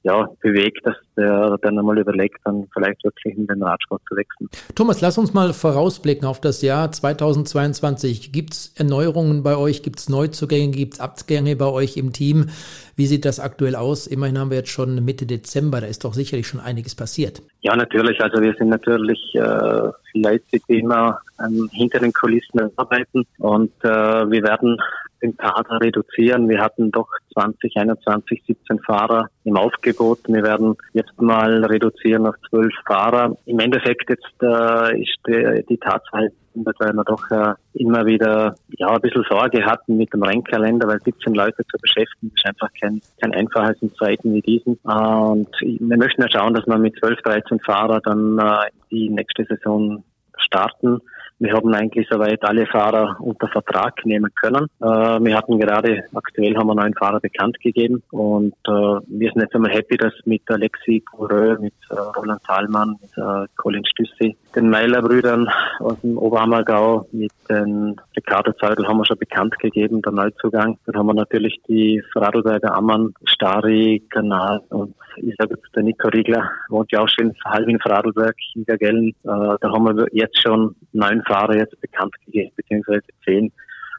ja, 0.03 0.27
bewegt, 0.41 0.85
dass 0.85 0.95
der 1.17 1.57
dann 1.61 1.79
einmal 1.79 1.97
überlegt, 1.97 2.37
dann 2.45 2.67
vielleicht 2.73 3.03
wirklich 3.03 3.35
in 3.35 3.47
den 3.47 3.63
Radsport 3.63 4.01
zu 4.07 4.15
wechseln. 4.15 4.49
Thomas, 4.75 5.01
lass 5.01 5.17
uns 5.17 5.33
mal 5.33 5.53
vorausblicken 5.53 6.27
auf 6.27 6.39
das 6.39 6.61
Jahr 6.61 6.91
2022. 6.91 8.31
Gibt 8.31 8.53
es 8.53 8.73
Erneuerungen 8.77 9.43
bei 9.43 9.57
euch? 9.57 9.81
Gibt 9.83 9.99
es 9.99 10.09
Neuzugänge? 10.09 10.34
Neuzugänge 10.35 10.71
gibt 10.71 10.95
es 10.95 10.99
Abgänge 10.99 11.55
bei 11.55 11.65
euch 11.65 11.95
im 11.95 12.11
Team. 12.11 12.49
Wie 12.97 13.07
sieht 13.07 13.23
das 13.23 13.39
aktuell 13.39 13.75
aus? 13.75 14.05
Immerhin 14.05 14.37
haben 14.37 14.49
wir 14.49 14.57
jetzt 14.57 14.69
schon 14.69 15.03
Mitte 15.05 15.25
Dezember, 15.25 15.79
da 15.79 15.87
ist 15.87 16.03
doch 16.03 16.13
sicherlich 16.13 16.47
schon 16.47 16.59
einiges 16.59 16.93
passiert. 16.93 17.41
Ja, 17.65 17.75
natürlich. 17.75 18.21
Also 18.21 18.43
wir 18.43 18.53
sind 18.53 18.69
natürlich 18.69 19.19
äh, 19.33 19.89
fleißig 20.11 20.61
immer 20.67 21.17
ähm, 21.43 21.67
hinter 21.71 21.97
den 21.97 22.13
Kulissen 22.13 22.69
arbeiten 22.75 23.25
und 23.39 23.71
äh, 23.81 23.89
wir 23.89 24.43
werden 24.43 24.77
den 25.23 25.35
Kader 25.35 25.81
reduzieren. 25.81 26.47
Wir 26.47 26.61
hatten 26.61 26.91
doch 26.91 27.07
2021 27.33 28.43
17 28.45 28.79
Fahrer 28.81 29.29
im 29.45 29.57
Aufgebot. 29.57 30.19
Wir 30.27 30.43
werden 30.43 30.75
jetzt 30.93 31.19
mal 31.19 31.65
reduzieren 31.65 32.27
auf 32.27 32.35
12 32.51 32.71
Fahrer. 32.85 33.35
Im 33.47 33.59
Endeffekt 33.59 34.11
jetzt 34.11 34.43
äh, 34.43 35.01
ist 35.01 35.17
die, 35.27 35.65
die 35.67 35.77
Tatsache 35.77 36.29
weil 36.55 36.93
wir 36.93 37.03
doch 37.03 37.29
äh, 37.31 37.53
immer 37.73 38.05
wieder 38.05 38.55
ja 38.77 38.87
ein 38.87 39.01
bisschen 39.01 39.25
Sorge 39.29 39.65
hatten 39.65 39.97
mit 39.97 40.13
dem 40.13 40.23
Rennkalender, 40.23 40.87
weil 40.87 41.01
17 41.01 41.33
Leute 41.33 41.63
zu 41.65 41.77
beschäftigen 41.81 42.31
ist 42.35 42.45
einfach 42.45 42.69
kein, 42.79 43.01
kein 43.21 43.33
einfaches 43.33 43.81
in 43.81 43.93
Zeiten 43.95 44.33
wie 44.33 44.41
diesen. 44.41 44.79
Äh, 44.85 44.91
und 44.91 45.49
wir 45.61 45.97
möchten 45.97 46.21
ja 46.21 46.29
schauen, 46.31 46.53
dass 46.53 46.65
wir 46.65 46.77
mit 46.77 46.97
12, 46.97 47.21
13 47.21 47.54
Fahrer 47.59 48.01
dann 48.01 48.39
äh, 48.39 48.69
die 48.91 49.09
nächste 49.09 49.45
Saison 49.45 50.03
starten. 50.37 51.01
Wir 51.37 51.53
haben 51.53 51.73
eigentlich 51.73 52.07
soweit 52.09 52.41
alle 52.45 52.65
Fahrer 52.65 53.17
unter 53.19 53.47
Vertrag 53.47 54.05
nehmen 54.05 54.31
können. 54.41 54.67
Äh, 54.79 54.85
wir 54.85 55.35
hatten 55.35 55.59
gerade, 55.59 56.05
aktuell 56.13 56.55
haben 56.55 56.67
wir 56.67 56.75
neun 56.75 56.93
Fahrer 56.93 57.19
bekannt 57.19 57.59
gegeben 57.59 58.01
und 58.11 58.53
äh, 58.67 58.71
wir 58.71 59.31
sind 59.31 59.41
jetzt 59.41 59.53
einmal 59.53 59.71
happy, 59.71 59.97
dass 59.97 60.13
mit 60.23 60.43
Alexi 60.49 61.01
Coureux, 61.01 61.59
mit 61.59 61.73
äh, 61.89 61.95
Roland 61.95 62.41
Thalmann, 62.43 62.95
mit 63.01 63.11
äh, 63.17 63.47
Colin 63.57 63.85
Stüssi, 63.85 64.37
den 64.55 64.69
Meiler-Brüdern 64.69 65.49
aus 65.79 65.99
dem 66.01 66.17
Oberhammergau, 66.17 67.05
mit 67.11 67.33
den 67.49 67.99
Ricardo 68.15 68.53
Zeugel 68.53 68.87
haben 68.87 68.97
wir 68.97 69.05
schon 69.05 69.19
bekannt 69.19 69.59
gegeben, 69.59 70.01
der 70.01 70.13
Neuzugang. 70.13 70.77
Dann 70.85 70.95
haben 70.95 71.07
wir 71.07 71.13
natürlich 71.13 71.59
die 71.67 72.01
Vorarlberger 72.13 72.73
Ammann, 72.73 73.13
Stari, 73.25 74.01
Kanal 74.09 74.61
und 74.69 74.95
ich 75.17 75.35
sage 75.37 75.55
jetzt 75.55 75.75
der 75.75 75.83
Nico 75.83 76.07
Riegler, 76.09 76.49
wohnt 76.69 76.91
ja 76.91 76.99
auch 77.01 77.09
schon 77.09 77.33
halb 77.45 77.67
in 77.67 77.79
Vorarlberg, 77.79 78.35
in 78.55 78.65
Gagellen. 78.65 79.09
Äh, 79.23 79.57
da 79.61 79.71
haben 79.71 79.85
wir 79.85 80.07
jetzt 80.11 80.41
schon 80.41 80.75
neun 80.93 81.23
Fahrer 81.25 81.55
jetzt 81.57 81.79
bekannt 81.81 82.13
gegeben, 82.25 82.51
beziehungsweise 82.55 83.03
zehn. 83.23 83.51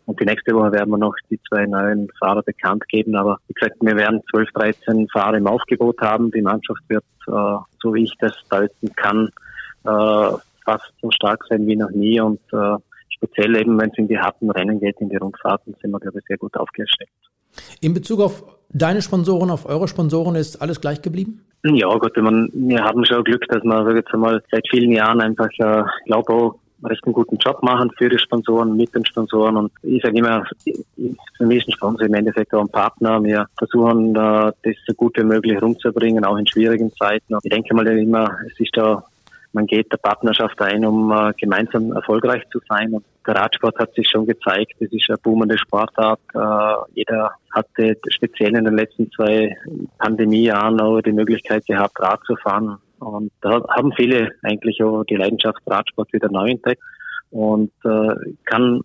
Und 0.07 0.21
die 0.21 0.25
nächste 0.25 0.55
Woche 0.55 0.73
werden 0.73 0.91
wir 0.91 0.99
noch 0.99 1.15
die 1.31 1.41
zwei 1.49 1.67
neuen 1.67 2.09
Fahrer 2.21 2.43
bekannt 2.43 2.87
geben. 2.89 3.17
Aber 3.17 3.39
wie 3.49 3.55
gesagt, 3.55 3.77
wir 3.81 3.97
werden 3.97 4.23
12, 4.31 4.51
13 4.53 5.09
Fahrer 5.09 5.37
im 5.37 5.49
Aufgebot 5.49 6.01
haben. 6.01 6.31
Die 6.31 6.43
Mannschaft 6.43 6.83
wird, 6.89 7.05
äh, 7.27 7.59
so 7.83 7.95
wie 7.95 8.05
ich 8.05 8.15
das 8.21 8.33
deuten 8.49 8.95
kann, 8.95 9.29
äh, 9.85 10.39
fast 10.65 10.93
so 11.03 11.11
stark 11.11 11.45
sein 11.49 11.67
wie 11.67 11.77
noch 11.77 11.91
nie. 11.91 12.21
Und 12.21 12.41
äh, 12.53 12.77
speziell 13.09 13.57
eben, 13.57 13.81
wenn 13.81 13.91
es 13.91 13.99
in 13.99 14.07
die 14.07 14.19
harten 14.19 14.51
Rennen 14.51 14.79
geht, 14.79 15.01
in 15.01 15.09
die 15.09 15.17
Rundfahrten, 15.17 15.75
sind 15.83 15.91
wir, 15.91 15.99
glaube 15.99 16.21
ich, 16.21 16.25
sehr 16.27 16.39
gut 16.39 16.57
aufgestellt. 16.57 17.11
In 17.81 17.93
Bezug 17.93 18.21
auf 18.21 18.45
deine 18.69 19.03
Sponsoren, 19.03 19.51
auf 19.51 19.67
eure 19.67 19.89
Sponsoren 19.89 20.37
ist 20.37 20.63
alles 20.63 20.81
gleich 20.81 21.03
geblieben? 21.03 21.43
Ja, 21.65 21.89
gut, 21.97 22.15
wir 22.15 22.85
haben 22.85 23.05
schon 23.05 23.25
Glück, 23.25 23.45
dass 23.49 23.65
wir 23.65 23.97
jetzt 23.97 24.13
einmal 24.15 24.41
seit 24.53 24.69
vielen 24.71 24.93
Jahren 24.93 25.21
einfach, 25.21 25.49
äh, 25.59 25.83
glaube 26.05 26.33
auch 26.33 26.55
recht 26.83 27.05
einen 27.05 27.15
guten 27.15 27.37
Job 27.37 27.63
machen 27.63 27.91
für 27.97 28.09
die 28.09 28.19
Sponsoren, 28.19 28.77
mit 28.77 28.95
den 28.95 29.05
Sponsoren. 29.05 29.57
Und 29.57 29.73
ich 29.83 30.03
sage 30.03 30.19
immer, 30.19 30.45
für 31.37 31.47
mich 31.47 31.59
ist 31.59 31.69
ein 31.69 31.73
Sponsor 31.73 32.07
im 32.07 32.15
Endeffekt 32.15 32.55
auch 32.55 32.61
ein 32.61 32.69
Partner. 32.69 33.23
Wir 33.23 33.47
versuchen, 33.59 34.15
das 34.15 34.55
so 34.87 34.95
gut 34.95 35.17
wie 35.19 35.25
möglich 35.25 35.61
rumzubringen, 35.61 36.25
auch 36.25 36.37
in 36.37 36.47
schwierigen 36.47 36.93
Zeiten. 36.93 37.35
Und 37.35 37.45
ich 37.45 37.51
denke 37.51 37.75
mal 37.75 37.87
immer, 37.87 38.39
es 38.47 38.61
ist 38.61 38.77
da 38.77 39.05
man 39.57 39.67
geht 39.67 39.91
der 39.91 39.97
Partnerschaft 39.97 40.61
ein, 40.61 40.85
um 40.85 41.11
äh, 41.11 41.33
gemeinsam 41.33 41.93
erfolgreich 41.93 42.43
zu 42.53 42.61
sein. 42.69 42.93
Und 42.93 43.05
der 43.27 43.37
Radsport 43.37 43.79
hat 43.79 43.95
sich 43.95 44.07
schon 44.09 44.27
gezeigt, 44.27 44.75
es 44.81 44.93
ist 44.93 45.09
eine 45.09 45.17
boomende 45.17 45.57
Sportart. 45.57 46.21
Äh, 46.35 46.91
jeder 46.95 47.31
hatte 47.53 47.97
speziell 48.09 48.55
in 48.55 48.67
den 48.67 48.77
letzten 48.77 49.11
zwei 49.13 49.57
Pandemiejahren 49.99 50.79
auch 50.79 51.01
die 51.01 51.13
Möglichkeit 51.13 51.65
gehabt, 51.65 51.99
Rad 51.99 52.21
zu 52.27 52.37
fahren. 52.37 52.77
Und 52.99 53.31
da 53.41 53.63
haben 53.69 53.93
viele 53.93 54.31
eigentlich 54.43 54.83
auch 54.83 55.05
die 55.05 55.17
Leidenschaft 55.17 55.61
Radsport 55.67 56.13
wieder 56.13 56.31
neu 56.31 56.51
entdeckt 56.51 56.83
und 57.31 57.73
äh, 57.85 58.15
kann 58.45 58.81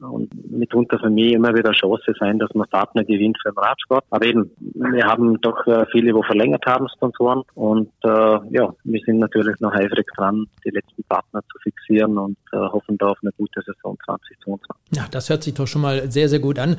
mitunter 0.50 1.00
für 1.00 1.10
mich 1.10 1.34
immer 1.34 1.54
wieder 1.54 1.72
Chance 1.72 2.14
sein, 2.20 2.40
dass 2.40 2.54
man 2.54 2.68
Partner 2.68 3.04
gewinnt 3.04 3.38
für 3.42 3.52
den 3.52 3.60
Radsport. 3.60 4.04
Aber 4.10 4.26
eben, 4.26 4.52
wir 4.60 5.06
haben 5.06 5.40
doch 5.42 5.66
äh, 5.68 5.86
viele, 5.92 6.14
wo 6.14 6.24
verlängert 6.24 6.66
haben, 6.66 6.88
Sponsoren 6.90 7.44
und 7.54 7.92
äh, 8.04 8.10
ja, 8.10 8.74
wir 8.84 9.02
sind 9.06 9.20
natürlich 9.20 9.60
noch 9.60 9.74
eifrig 9.74 10.06
dran, 10.16 10.48
die 10.66 10.72
letzten 10.72 11.04
Partner 11.04 11.42
zu 11.52 11.60
fixieren 11.60 12.18
und 12.18 12.38
äh, 12.52 12.58
hoffen 12.58 12.98
da 12.98 13.08
auf 13.08 13.20
eine 13.22 13.32
gute 13.34 13.62
Saison 13.62 13.98
2022. 14.06 14.68
Ja, 14.96 15.06
das 15.12 15.30
hört 15.30 15.44
sich 15.44 15.54
doch 15.54 15.68
schon 15.68 15.82
mal 15.82 16.12
sehr, 16.12 16.28
sehr 16.28 16.40
gut 16.40 16.58
an. 16.60 16.78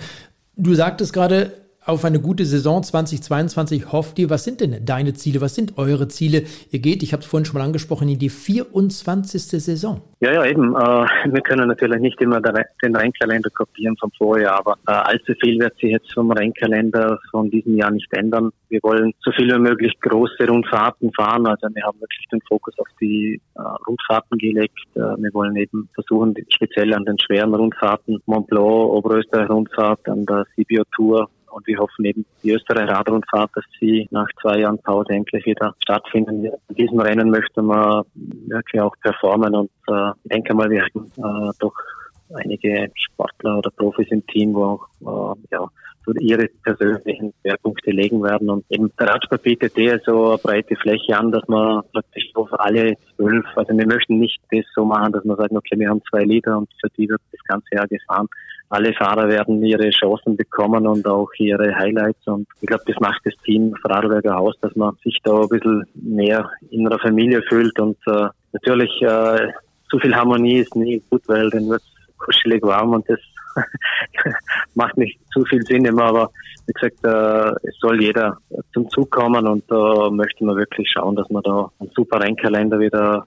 Du 0.56 0.74
sagtest 0.74 1.14
gerade, 1.14 1.52
auf 1.84 2.04
eine 2.04 2.20
gute 2.20 2.44
Saison 2.44 2.82
2022 2.82 3.90
hofft 3.90 4.18
ihr? 4.18 4.30
Was 4.30 4.44
sind 4.44 4.60
denn 4.60 4.84
deine 4.84 5.14
Ziele? 5.14 5.40
Was 5.40 5.54
sind 5.56 5.78
eure 5.78 6.06
Ziele? 6.06 6.44
Ihr 6.70 6.78
geht, 6.78 7.02
ich 7.02 7.12
habe 7.12 7.22
es 7.22 7.26
vorhin 7.26 7.44
schon 7.44 7.58
mal 7.58 7.64
angesprochen, 7.64 8.08
in 8.08 8.18
die 8.18 8.28
24. 8.28 9.42
Saison. 9.42 10.00
Ja, 10.20 10.32
ja, 10.32 10.46
eben. 10.46 10.76
Äh, 10.76 11.06
wir 11.32 11.40
können 11.40 11.66
natürlich 11.66 12.00
nicht 12.00 12.20
immer 12.20 12.40
den 12.40 12.96
Rennkalender 12.96 13.50
kopieren 13.50 13.96
vom 13.98 14.12
Vorjahr, 14.12 14.58
aber 14.58 14.76
äh, 14.86 14.92
allzu 14.92 15.34
viel 15.42 15.58
wird 15.58 15.76
sich 15.78 15.90
jetzt 15.90 16.12
vom 16.12 16.30
Rennkalender 16.30 17.18
von 17.32 17.50
diesem 17.50 17.76
Jahr 17.76 17.90
nicht 17.90 18.12
ändern. 18.12 18.50
Wir 18.68 18.80
wollen 18.84 19.12
so 19.20 19.32
viel 19.32 19.52
wie 19.52 19.58
möglich 19.58 19.92
große 20.00 20.46
Rundfahrten 20.46 21.12
fahren. 21.12 21.46
Also 21.46 21.66
wir 21.74 21.82
haben 21.82 22.00
wirklich 22.00 22.26
den 22.30 22.40
Fokus 22.48 22.78
auf 22.78 22.88
die 23.00 23.40
äh, 23.56 23.60
Rundfahrten 23.88 24.38
gelegt. 24.38 24.78
Wir 24.94 25.34
wollen 25.34 25.56
eben 25.56 25.88
versuchen, 25.94 26.34
speziell 26.48 26.94
an 26.94 27.04
den 27.04 27.18
schweren 27.18 27.54
Rundfahrten, 27.54 28.22
Mont 28.26 28.46
Blanc, 28.46 28.64
Oberösterreich 28.66 29.48
Rundfahrt, 29.48 30.08
an 30.08 30.24
der 30.26 30.46
Sibio 30.54 30.84
Tour 30.94 31.28
und 31.52 31.66
wir 31.66 31.78
hoffen 31.78 32.04
eben, 32.04 32.24
die 32.42 32.52
Österreich 32.52 32.88
Radrundfahrt, 32.88 33.50
dass 33.54 33.64
sie 33.78 34.08
nach 34.10 34.26
zwei 34.40 34.58
Jahren 34.60 34.78
Pause 34.78 35.12
endlich 35.12 35.44
wieder 35.46 35.74
stattfinden. 35.82 36.46
In 36.68 36.74
diesem 36.74 37.00
Rennen 37.00 37.30
möchte 37.30 37.62
man 37.62 38.04
wirklich 38.46 38.80
auch 38.80 38.94
performen 39.02 39.54
und 39.54 39.70
äh, 39.88 40.10
ich 40.24 40.30
denke 40.30 40.54
mal, 40.54 40.70
wir 40.70 40.82
haben 40.82 41.12
äh, 41.16 41.52
doch 41.58 41.74
einige 42.34 42.90
Sportler 42.94 43.58
oder 43.58 43.70
Profis 43.70 44.08
im 44.10 44.26
Team, 44.26 44.54
wo 44.54 44.64
auch 45.02 45.34
äh, 45.34 45.40
ja, 45.52 45.68
ihre 46.20 46.48
persönlichen 46.62 47.32
Schwerpunkte 47.40 47.90
legen 47.90 48.22
werden. 48.22 48.50
Und 48.50 48.64
eben 48.68 48.90
der 48.98 49.08
Radsport 49.08 49.42
bietet 49.42 49.76
eher 49.78 50.00
so 50.04 50.30
eine 50.30 50.38
breite 50.38 50.76
Fläche 50.76 51.16
an, 51.16 51.30
dass 51.30 51.46
man 51.48 51.82
praktisch 51.92 52.30
auf 52.34 52.48
alle 52.58 52.96
zwölf, 53.16 53.44
also 53.56 53.76
wir 53.76 53.86
möchten 53.86 54.18
nicht 54.18 54.40
das 54.50 54.64
so 54.74 54.84
machen, 54.84 55.12
dass 55.12 55.24
man 55.24 55.36
sagt, 55.36 55.52
okay, 55.52 55.78
wir 55.78 55.88
haben 55.88 56.02
zwei 56.10 56.24
Lieder 56.24 56.58
und 56.58 56.68
für 56.80 56.88
die 56.96 57.08
wird 57.08 57.20
das 57.30 57.40
ganze 57.44 57.68
Jahr 57.74 57.86
gefahren. 57.86 58.28
Alle 58.68 58.94
Fahrer 58.94 59.28
werden 59.28 59.62
ihre 59.62 59.90
Chancen 59.90 60.36
bekommen 60.36 60.86
und 60.86 61.06
auch 61.06 61.28
ihre 61.36 61.74
Highlights. 61.74 62.26
Und 62.26 62.48
ich 62.62 62.66
glaube, 62.66 62.84
das 62.86 62.98
macht 63.00 63.20
das 63.24 63.34
Team 63.44 63.74
Vorarlberger 63.82 64.38
aus, 64.38 64.58
dass 64.60 64.74
man 64.76 64.96
sich 65.04 65.18
da 65.22 65.42
ein 65.42 65.48
bisschen 65.48 65.84
mehr 65.94 66.50
in 66.70 66.86
einer 66.86 66.98
Familie 66.98 67.42
fühlt. 67.42 67.78
Und 67.78 67.98
äh, 68.06 68.28
natürlich, 68.52 68.90
äh, 69.02 69.52
zu 69.90 69.98
viel 69.98 70.14
Harmonie 70.14 70.60
ist 70.60 70.74
nie 70.74 71.02
gut, 71.10 71.22
weil 71.26 71.50
dann 71.50 71.68
wird 71.68 71.82
kuschelig 72.16 72.62
warm 72.62 72.94
und 72.94 73.08
das 73.10 73.20
macht 74.74 74.96
nicht 74.96 75.18
zu 75.32 75.44
viel 75.44 75.62
Sinn 75.62 75.84
immer, 75.84 76.04
aber 76.04 76.30
wie 76.66 76.72
gesagt, 76.72 77.04
äh, 77.04 77.68
es 77.68 77.76
soll 77.80 78.00
jeder 78.00 78.38
zum 78.72 78.88
Zug 78.90 79.10
kommen 79.10 79.46
und 79.46 79.64
da 79.68 80.10
möchte 80.10 80.44
man 80.44 80.56
wirklich 80.56 80.88
schauen, 80.90 81.16
dass 81.16 81.28
man 81.30 81.42
da 81.42 81.70
einen 81.80 81.90
super 81.94 82.20
Rennkalender 82.20 82.78
wieder 82.78 83.26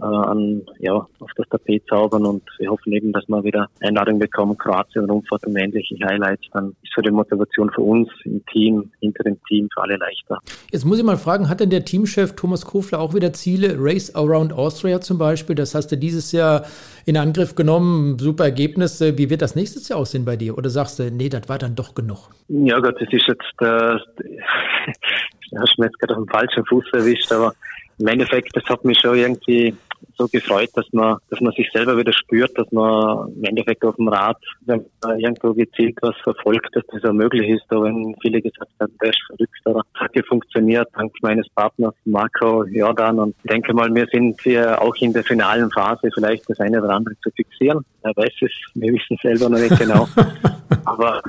äh, 0.00 0.04
an, 0.04 0.62
ja, 0.78 0.94
auf 0.94 1.30
das 1.36 1.48
Tapet 1.48 1.82
zaubern 1.88 2.24
und 2.24 2.42
wir 2.58 2.70
hoffen 2.70 2.92
eben, 2.92 3.12
dass 3.12 3.28
wir 3.28 3.42
wieder 3.44 3.68
Einladung 3.80 4.18
bekommen, 4.18 4.56
Kroatien, 4.56 5.08
Rundfahrt 5.10 5.46
und 5.46 5.56
ähnliche 5.56 5.96
Highlights. 6.04 6.46
Dann 6.52 6.74
ist 6.82 6.92
so 6.94 7.02
die 7.02 7.10
Motivation 7.10 7.70
für 7.70 7.82
uns 7.82 8.08
im 8.24 8.44
Team, 8.46 8.90
hinter 9.00 9.24
dem 9.24 9.38
Team, 9.48 9.68
für 9.72 9.82
alle 9.82 9.96
leichter. 9.96 10.38
Jetzt 10.70 10.84
muss 10.84 10.98
ich 10.98 11.04
mal 11.04 11.16
fragen, 11.16 11.48
hat 11.48 11.60
denn 11.60 11.70
der 11.70 11.84
Teamchef 11.84 12.34
Thomas 12.36 12.64
Kofler 12.64 13.00
auch 13.00 13.14
wieder 13.14 13.32
Ziele? 13.32 13.76
Race 13.78 14.14
Around 14.14 14.52
Austria 14.52 15.00
zum 15.00 15.18
Beispiel, 15.18 15.56
das 15.56 15.74
hast 15.74 15.88
du 15.92 15.96
dieses 15.96 16.32
Jahr 16.32 16.64
in 17.06 17.16
Angriff 17.16 17.54
genommen, 17.54 18.18
super 18.18 18.44
Ergebnisse. 18.44 19.16
Wie 19.18 19.30
wird 19.30 19.42
das 19.42 19.56
nächstes 19.56 19.88
Jahr 19.88 19.98
aussehen 19.98 20.24
bei 20.24 20.36
dir? 20.36 20.56
Oder 20.56 20.70
sagst 20.70 20.98
du, 20.98 21.10
nee, 21.10 21.28
das 21.28 21.48
war 21.48 21.58
dann 21.58 21.74
doch 21.74 21.94
genug? 21.94 22.30
Ja 22.48 22.78
Gott, 22.78 22.96
das 23.00 23.08
ist 23.10 23.26
jetzt, 23.26 23.54
äh, 23.60 23.64
hast 25.58 25.74
du 25.76 25.80
mir 25.80 25.86
jetzt 25.86 25.98
gerade 25.98 26.16
auf 26.16 26.24
dem 26.24 26.28
falschen 26.28 26.64
Fuß 26.66 26.84
erwischt, 26.92 27.32
aber 27.32 27.52
im 27.98 28.06
Endeffekt, 28.06 28.54
das 28.54 28.64
hat 28.64 28.84
mich 28.84 28.98
schon 29.00 29.16
irgendwie 29.16 29.74
so 30.16 30.26
gefreut, 30.28 30.70
dass 30.74 30.86
man, 30.92 31.18
dass 31.30 31.40
man 31.40 31.52
sich 31.52 31.70
selber 31.72 31.96
wieder 31.96 32.12
spürt, 32.12 32.56
dass 32.58 32.70
man 32.72 33.32
im 33.36 33.44
Endeffekt 33.44 33.84
auf 33.84 33.96
dem 33.96 34.08
Rad, 34.08 34.36
wenn 34.62 34.84
man 35.02 35.18
irgendwo 35.18 35.54
gezielt 35.54 35.96
was 36.02 36.16
verfolgt, 36.22 36.74
dass 36.74 36.84
das 36.88 37.04
auch 37.04 37.12
möglich 37.12 37.48
ist. 37.48 37.64
Da 37.68 37.82
wenn 37.82 38.14
viele 38.20 38.42
gesagt 38.42 38.70
haben, 38.80 38.92
der 39.02 39.10
ist 39.10 39.22
verrückt, 39.26 39.60
aber 39.64 39.82
das 39.92 40.02
hat 40.02 40.16
ja 40.16 40.22
funktioniert, 40.28 40.88
dank 40.94 41.12
meines 41.22 41.48
Partners 41.50 41.94
Marco 42.04 42.64
Jordan. 42.64 43.18
Und 43.18 43.34
ich 43.42 43.50
denke 43.50 43.72
mal, 43.74 43.94
wir 43.94 44.06
sind 44.12 44.40
hier 44.42 44.80
auch 44.80 44.94
in 44.96 45.12
der 45.12 45.24
finalen 45.24 45.70
Phase, 45.70 46.10
vielleicht 46.12 46.48
das 46.48 46.60
eine 46.60 46.82
oder 46.82 46.94
andere 46.94 47.14
zu 47.22 47.30
fixieren. 47.30 47.84
Er 48.02 48.12
weiß 48.16 48.32
es, 48.40 48.52
wir 48.74 48.92
wissen 48.92 49.16
es 49.16 49.22
selber 49.22 49.48
noch 49.48 49.60
nicht 49.60 49.78
genau. 49.78 50.08
aber, 50.84 51.22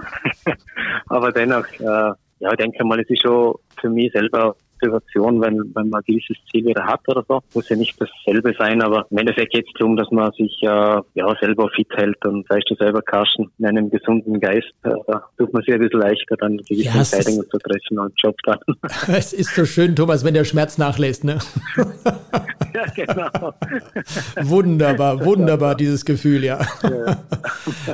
aber 1.07 1.31
dennoch, 1.31 1.65
äh, 1.79 2.13
ja, 2.41 2.51
ich 2.51 2.57
denke 2.57 2.83
mal, 2.85 2.99
es 2.99 3.09
ist 3.09 3.21
schon 3.21 3.55
für 3.79 3.89
mich 3.89 4.11
selber 4.11 4.55
Motivation, 4.79 5.41
wenn, 5.41 5.57
wenn 5.75 5.89
man 5.89 6.01
ein 6.01 6.03
gewisses 6.05 6.37
Ziel 6.51 6.65
wieder 6.65 6.85
hat 6.85 7.01
oder 7.07 7.23
so. 7.27 7.41
Muss 7.53 7.69
ja 7.69 7.75
nicht 7.75 7.95
dasselbe 7.99 8.53
sein, 8.57 8.81
aber 8.81 9.05
im 9.09 9.17
Endeffekt 9.17 9.53
geht 9.53 9.65
es 9.67 9.73
darum, 9.77 9.95
dass 9.95 10.09
man 10.11 10.31
sich 10.33 10.57
äh, 10.61 10.65
ja 10.67 11.35
selber 11.39 11.69
fit 11.75 11.87
hält 11.95 12.23
und 12.25 12.49
weißt 12.49 12.69
du 12.69 12.75
selber, 12.75 13.01
Carsten, 13.01 13.51
in 13.59 13.65
einem 13.65 13.89
gesunden 13.89 14.39
Geist 14.39 14.71
äh, 14.83 14.91
tut 15.37 15.53
man 15.53 15.63
sich 15.63 15.73
ein 15.73 15.79
bisschen 15.79 15.99
leichter, 15.99 16.35
dann 16.37 16.57
gewisse 16.57 16.83
ja, 16.83 16.95
Entscheidungen 16.95 17.49
zu 17.49 17.57
treffen 17.57 17.99
und 17.99 18.13
Job 18.17 18.35
dann. 18.45 18.59
Es 19.07 19.33
ist 19.33 19.55
so 19.55 19.65
schön, 19.65 19.95
Thomas, 19.95 20.23
wenn 20.23 20.33
der 20.33 20.45
Schmerz 20.45 20.77
nachlässt, 20.77 21.23
ne? 21.23 21.39
ja, 22.73 22.85
genau. 22.95 23.53
wunderbar, 24.41 25.23
wunderbar, 25.25 25.75
dieses 25.75 26.05
Gefühl, 26.05 26.43
ja. 26.43 26.59
ja. 26.83 27.17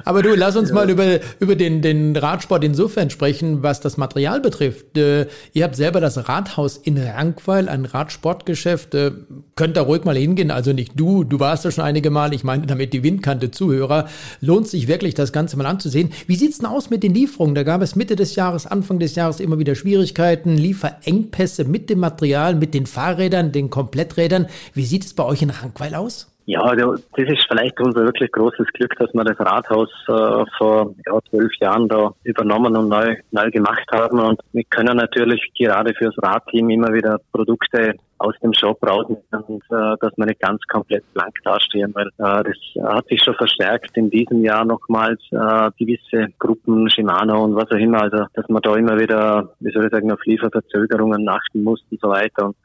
Aber 0.04 0.22
du, 0.22 0.36
lass 0.36 0.56
uns 0.56 0.70
ja. 0.70 0.75
mal 0.75 0.89
über, 0.89 1.20
über 1.39 1.56
den, 1.56 1.82
den 1.82 2.15
Radsport 2.15 2.63
insofern 2.63 3.10
sprechen, 3.10 3.63
was 3.63 3.80
das 3.80 3.98
Material 3.98 4.42
betrifft. 4.42 4.98
Äh, 4.98 5.27
ihr 5.54 5.63
habt 5.63 5.75
selber 5.75 6.01
das 6.01 6.27
Rathaus 6.30 6.75
in 6.77 6.98
Rankweil, 6.98 7.70
ein 7.70 7.86
Radsportgeschäft. 7.86 8.94
Äh, 8.96 9.12
könnt 9.55 9.77
da 9.77 9.82
ruhig 9.82 10.03
mal 10.03 10.17
hingehen. 10.17 10.51
Also 10.51 10.74
nicht 10.74 10.94
du, 10.96 11.24
du 11.24 11.39
warst 11.39 11.65
da 11.65 11.72
schon 11.72 11.84
einige 11.84 12.10
Mal. 12.10 12.34
Ich 12.34 12.44
meine 12.44 12.65
damit 12.67 12.94
die 12.94 13.03
Windkante 13.03 13.51
Zuhörer. 13.51 14.08
Lohnt 14.41 14.67
sich 14.67 14.88
wirklich, 14.88 15.13
das 15.13 15.32
Ganze 15.32 15.58
mal 15.58 15.65
anzusehen. 15.65 16.12
Wie 16.27 16.36
sieht's 16.36 16.60
denn 16.60 16.67
aus 16.67 16.89
mit 16.89 17.03
den 17.03 17.13
Lieferungen? 17.13 17.55
Da 17.55 17.63
gab 17.63 17.82
es 17.82 17.96
Mitte 17.96 18.15
des 18.15 18.36
Jahres, 18.36 18.65
Anfang 18.67 19.00
des 19.00 19.15
Jahres 19.15 19.39
immer 19.39 19.60
wieder 19.60 19.75
Schwierigkeiten, 19.75 20.58
Lieferengpässe 20.58 21.65
mit 21.65 21.89
dem 21.89 22.00
Material, 22.00 22.55
mit 22.55 22.74
den 22.74 22.86
Fahrrädern, 22.86 23.51
den 23.51 23.70
Kompletträdern. 23.70 24.48
Wie 24.74 24.86
sieht 24.86 25.05
es 25.05 25.13
bei 25.13 25.24
euch 25.24 25.41
in 25.41 25.50
Rankweil 25.50 25.96
aus? 25.96 26.35
Ja, 26.48 26.75
das 26.75 27.02
ist 27.16 27.48
vielleicht 27.48 27.80
unser 27.82 28.06
wirklich 28.06 28.32
großes 28.32 28.68
Glück, 28.74 28.96
dass 29.00 29.12
wir 29.14 29.24
das 29.24 29.40
Rathaus 29.40 29.90
äh, 30.08 30.46
vor 30.60 30.94
ja, 31.08 31.20
zwölf 31.30 31.52
Jahren 31.60 31.88
da 31.88 32.14
übernommen 32.24 32.78
und 32.78 32.88
neu, 32.88 33.16
neu 33.32 33.50
gemacht 33.50 33.88
haben. 33.92 34.20
Und 34.20 34.40
wir 34.54 34.64
können 34.66 34.98
natürlich 34.98 35.42
gerade 35.58 35.96
fürs 35.96 36.16
Radteam 36.22 36.70
immer 36.70 36.94
wieder 36.94 37.20
Produkte 37.32 37.96
aus 38.20 38.36
dem 38.44 38.54
Shop 38.54 38.78
raus 38.88 39.08
und 39.08 39.64
äh, 39.72 39.96
dass 40.00 40.16
wir 40.16 40.25
nicht 40.25 40.40
ganz 40.40 40.62
komplett 40.68 41.04
blank 41.14 41.36
dastehen, 41.44 41.94
weil 41.96 42.08
äh, 42.08 42.44
das 42.44 42.94
hat 42.94 43.08
sich 43.08 43.22
schon 43.24 43.36
verstärkt 43.36 43.98
in 43.98 44.10
diesem 44.10 44.44
Jahr 44.44 44.66
nochmals 44.66 45.22
äh, 45.32 45.72
gewisse 45.78 46.32
Gruppen, 46.40 46.90
Shimano 46.90 47.44
und 47.44 47.56
was 47.56 47.70
auch 47.72 47.75
immer, 47.78 48.04
also 48.04 48.25
dass 48.34 48.48
man 48.48 48.62
da 48.62 48.75
immer 48.75 48.98
wieder, 49.00 49.50
wie 49.60 49.72
soll 49.72 49.86
ich 49.86 49.92
sagen, 49.92 50.12
auf 50.12 50.24
Lieferverzögerungen 50.25 51.28
achten 51.28 51.64
muss 51.64 51.84
und 51.92 52.00
so 52.00 52.10
weiter. 52.10 52.48
Und 52.48 52.56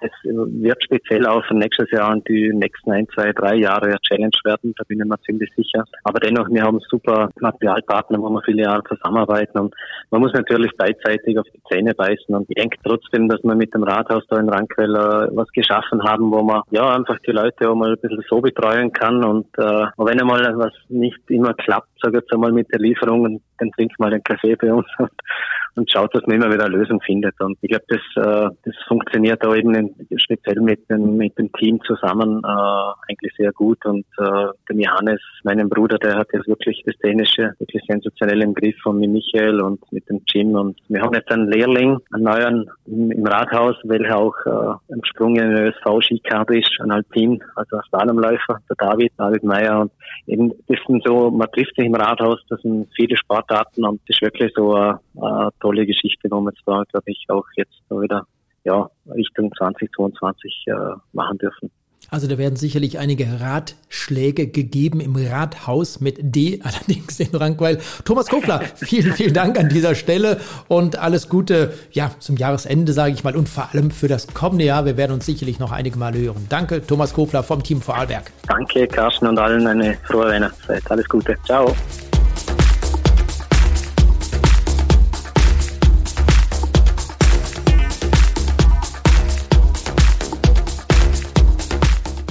es 0.00 0.10
wird 0.24 0.82
speziell 0.82 1.26
auch 1.26 1.44
für 1.46 1.54
nächstes 1.54 1.90
Jahr 1.90 2.12
und 2.12 2.26
die 2.28 2.52
nächsten 2.52 2.92
ein, 2.92 3.06
zwei, 3.14 3.32
drei 3.32 3.56
Jahre 3.56 3.96
Challenge 4.08 4.36
werden, 4.44 4.74
da 4.76 4.84
bin 4.86 5.00
ich 5.00 5.06
mir 5.06 5.20
ziemlich 5.20 5.50
sicher. 5.56 5.84
Aber 6.04 6.20
dennoch, 6.20 6.48
wir 6.50 6.62
haben 6.62 6.80
super 6.88 7.30
Materialpartner, 7.40 8.18
wo 8.20 8.28
wir 8.30 8.42
viele 8.42 8.62
Jahre 8.62 8.82
zusammenarbeiten 8.84 9.58
und 9.58 9.74
man 10.10 10.20
muss 10.20 10.32
natürlich 10.32 10.70
beidseitig 10.76 11.38
auf 11.38 11.46
die 11.54 11.62
Zähne 11.70 11.94
beißen 11.94 12.34
und 12.34 12.48
ich 12.48 12.54
denke 12.54 12.76
trotzdem, 12.84 13.28
dass 13.28 13.42
wir 13.42 13.54
mit 13.54 13.74
dem 13.74 13.82
Rathaus 13.82 14.24
da 14.28 14.38
in 14.38 14.48
Rankwell 14.48 14.94
was 15.32 15.48
geschaffen 15.52 16.02
haben, 16.02 16.30
wo 16.30 16.42
man 16.42 16.62
ja 16.70 16.94
einfach 16.94 17.18
die 17.26 17.32
Leute 17.32 17.68
auch 17.68 17.74
mal 17.74 17.92
ein 17.92 18.00
bisschen 18.00 18.24
so 18.28 18.40
betreuen 18.40 18.92
kann 18.92 19.24
und 19.24 19.46
äh, 19.58 19.86
wenn 19.96 20.20
einmal 20.20 20.40
was 20.56 20.72
nicht 20.88 21.18
immer 21.28 21.54
klappt, 21.54 21.88
sage 22.02 22.18
ich 22.18 22.22
jetzt 22.22 22.32
einmal 22.32 22.52
mit 22.52 22.72
der 22.72 22.80
Lieferung, 22.80 23.40
dann 23.58 23.70
trinkt 23.72 23.98
mal 23.98 24.10
den 24.10 24.22
Kaffee 24.22 24.56
bei 24.56 24.72
uns 24.72 24.86
und 25.78 25.90
schaut, 25.90 26.14
dass 26.14 26.26
man 26.26 26.36
immer 26.36 26.52
wieder 26.52 26.66
eine 26.66 26.76
Lösung 26.76 27.00
findet. 27.00 27.34
Und 27.40 27.56
ich 27.60 27.70
glaube, 27.70 27.84
das, 27.88 28.00
äh, 28.16 28.50
das 28.64 28.74
funktioniert 28.86 29.42
da 29.42 29.54
eben 29.54 29.74
in, 29.74 29.94
speziell 30.18 30.60
mit 30.60 30.88
dem, 30.90 31.16
mit 31.16 31.38
dem 31.38 31.52
Team 31.52 31.80
zusammen 31.86 32.42
äh, 32.44 33.10
eigentlich 33.10 33.32
sehr 33.36 33.52
gut. 33.52 33.84
Und 33.86 34.04
äh, 34.18 34.48
der 34.68 34.76
Johannes, 34.76 35.20
meinem 35.44 35.68
Bruder, 35.68 35.98
der 35.98 36.16
hat 36.16 36.28
jetzt 36.32 36.48
wirklich 36.48 36.82
das 36.84 36.96
Dänische 36.98 37.54
wirklich 37.58 37.82
sensationell 37.88 38.42
im 38.42 38.54
Griff 38.54 38.76
von 38.82 38.98
mit 38.98 39.10
Michael 39.10 39.60
und 39.60 39.80
mit 39.92 40.08
dem 40.08 40.20
Jim. 40.26 40.54
Und 40.54 40.78
wir 40.88 41.00
haben 41.00 41.14
jetzt 41.14 41.30
einen 41.30 41.50
Lehrling, 41.50 41.98
einen 42.12 42.24
neuen 42.24 42.70
im, 42.86 43.10
im 43.10 43.26
Rathaus, 43.26 43.76
welcher 43.84 44.16
auch 44.16 44.34
äh, 44.46 44.92
im 44.92 45.04
Sprung 45.04 45.36
in 45.36 45.54
den 45.54 45.66
ÖSV-Skikarte 45.68 46.58
ist, 46.58 46.80
ein 46.80 46.90
Alpin, 46.90 47.42
also 47.54 47.76
ein 47.76 47.82
Slalomläufer, 47.88 48.60
der 48.68 48.76
David, 48.76 49.12
David 49.16 49.44
Meyer. 49.44 49.80
Und 49.82 49.92
eben, 50.26 50.52
das 50.66 50.78
sind 50.86 51.02
so, 51.06 51.30
man 51.30 51.50
trifft 51.52 51.76
sich 51.76 51.86
im 51.86 51.94
Rathaus, 51.94 52.40
das 52.48 52.60
sind 52.62 52.88
viele 52.96 53.16
Sportarten 53.16 53.84
und 53.84 54.00
das 54.08 54.16
ist 54.16 54.22
wirklich 54.22 54.52
so 54.54 54.74
eine, 54.74 54.98
eine 55.20 55.50
tolle 55.68 55.86
Geschichte, 55.86 56.28
wo 56.30 56.40
wir 56.40 56.50
jetzt 56.50 56.62
da, 56.66 56.82
glaube 56.90 57.10
ich, 57.10 57.26
auch 57.28 57.44
jetzt 57.56 57.74
wieder 57.90 58.26
ja, 58.64 58.88
Richtung 59.14 59.52
2022 59.56 60.64
äh, 60.66 60.72
machen 61.12 61.38
dürfen. 61.38 61.70
Also 62.10 62.26
da 62.26 62.38
werden 62.38 62.56
sicherlich 62.56 62.98
einige 62.98 63.26
Ratschläge 63.40 64.46
gegeben 64.46 65.00
im 65.00 65.14
Rathaus 65.16 66.00
mit 66.00 66.16
D, 66.20 66.60
allerdings 66.64 67.20
in 67.20 67.34
Rankweil. 67.36 67.78
Thomas 68.06 68.28
Kofler, 68.28 68.60
vielen, 68.76 69.12
vielen 69.12 69.34
Dank 69.34 69.58
an 69.58 69.68
dieser 69.68 69.94
Stelle 69.94 70.40
und 70.68 70.98
alles 70.98 71.28
Gute 71.28 71.74
ja, 71.92 72.10
zum 72.18 72.36
Jahresende, 72.38 72.94
sage 72.94 73.12
ich 73.12 73.24
mal, 73.24 73.36
und 73.36 73.48
vor 73.48 73.68
allem 73.72 73.90
für 73.90 74.08
das 74.08 74.26
kommende 74.28 74.64
Jahr. 74.64 74.86
Wir 74.86 74.96
werden 74.96 75.12
uns 75.12 75.26
sicherlich 75.26 75.58
noch 75.58 75.72
einige 75.72 75.98
Mal 75.98 76.14
hören. 76.14 76.46
Danke, 76.48 76.86
Thomas 76.86 77.12
Kofler 77.12 77.42
vom 77.42 77.62
Team 77.62 77.82
Vorarlberg. 77.82 78.32
Danke, 78.46 78.86
Carsten 78.86 79.26
und 79.26 79.38
allen 79.38 79.66
eine 79.66 79.98
frohe 80.04 80.28
Weihnachtszeit. 80.28 80.90
Alles 80.90 81.06
Gute. 81.08 81.36
Ciao. 81.44 81.74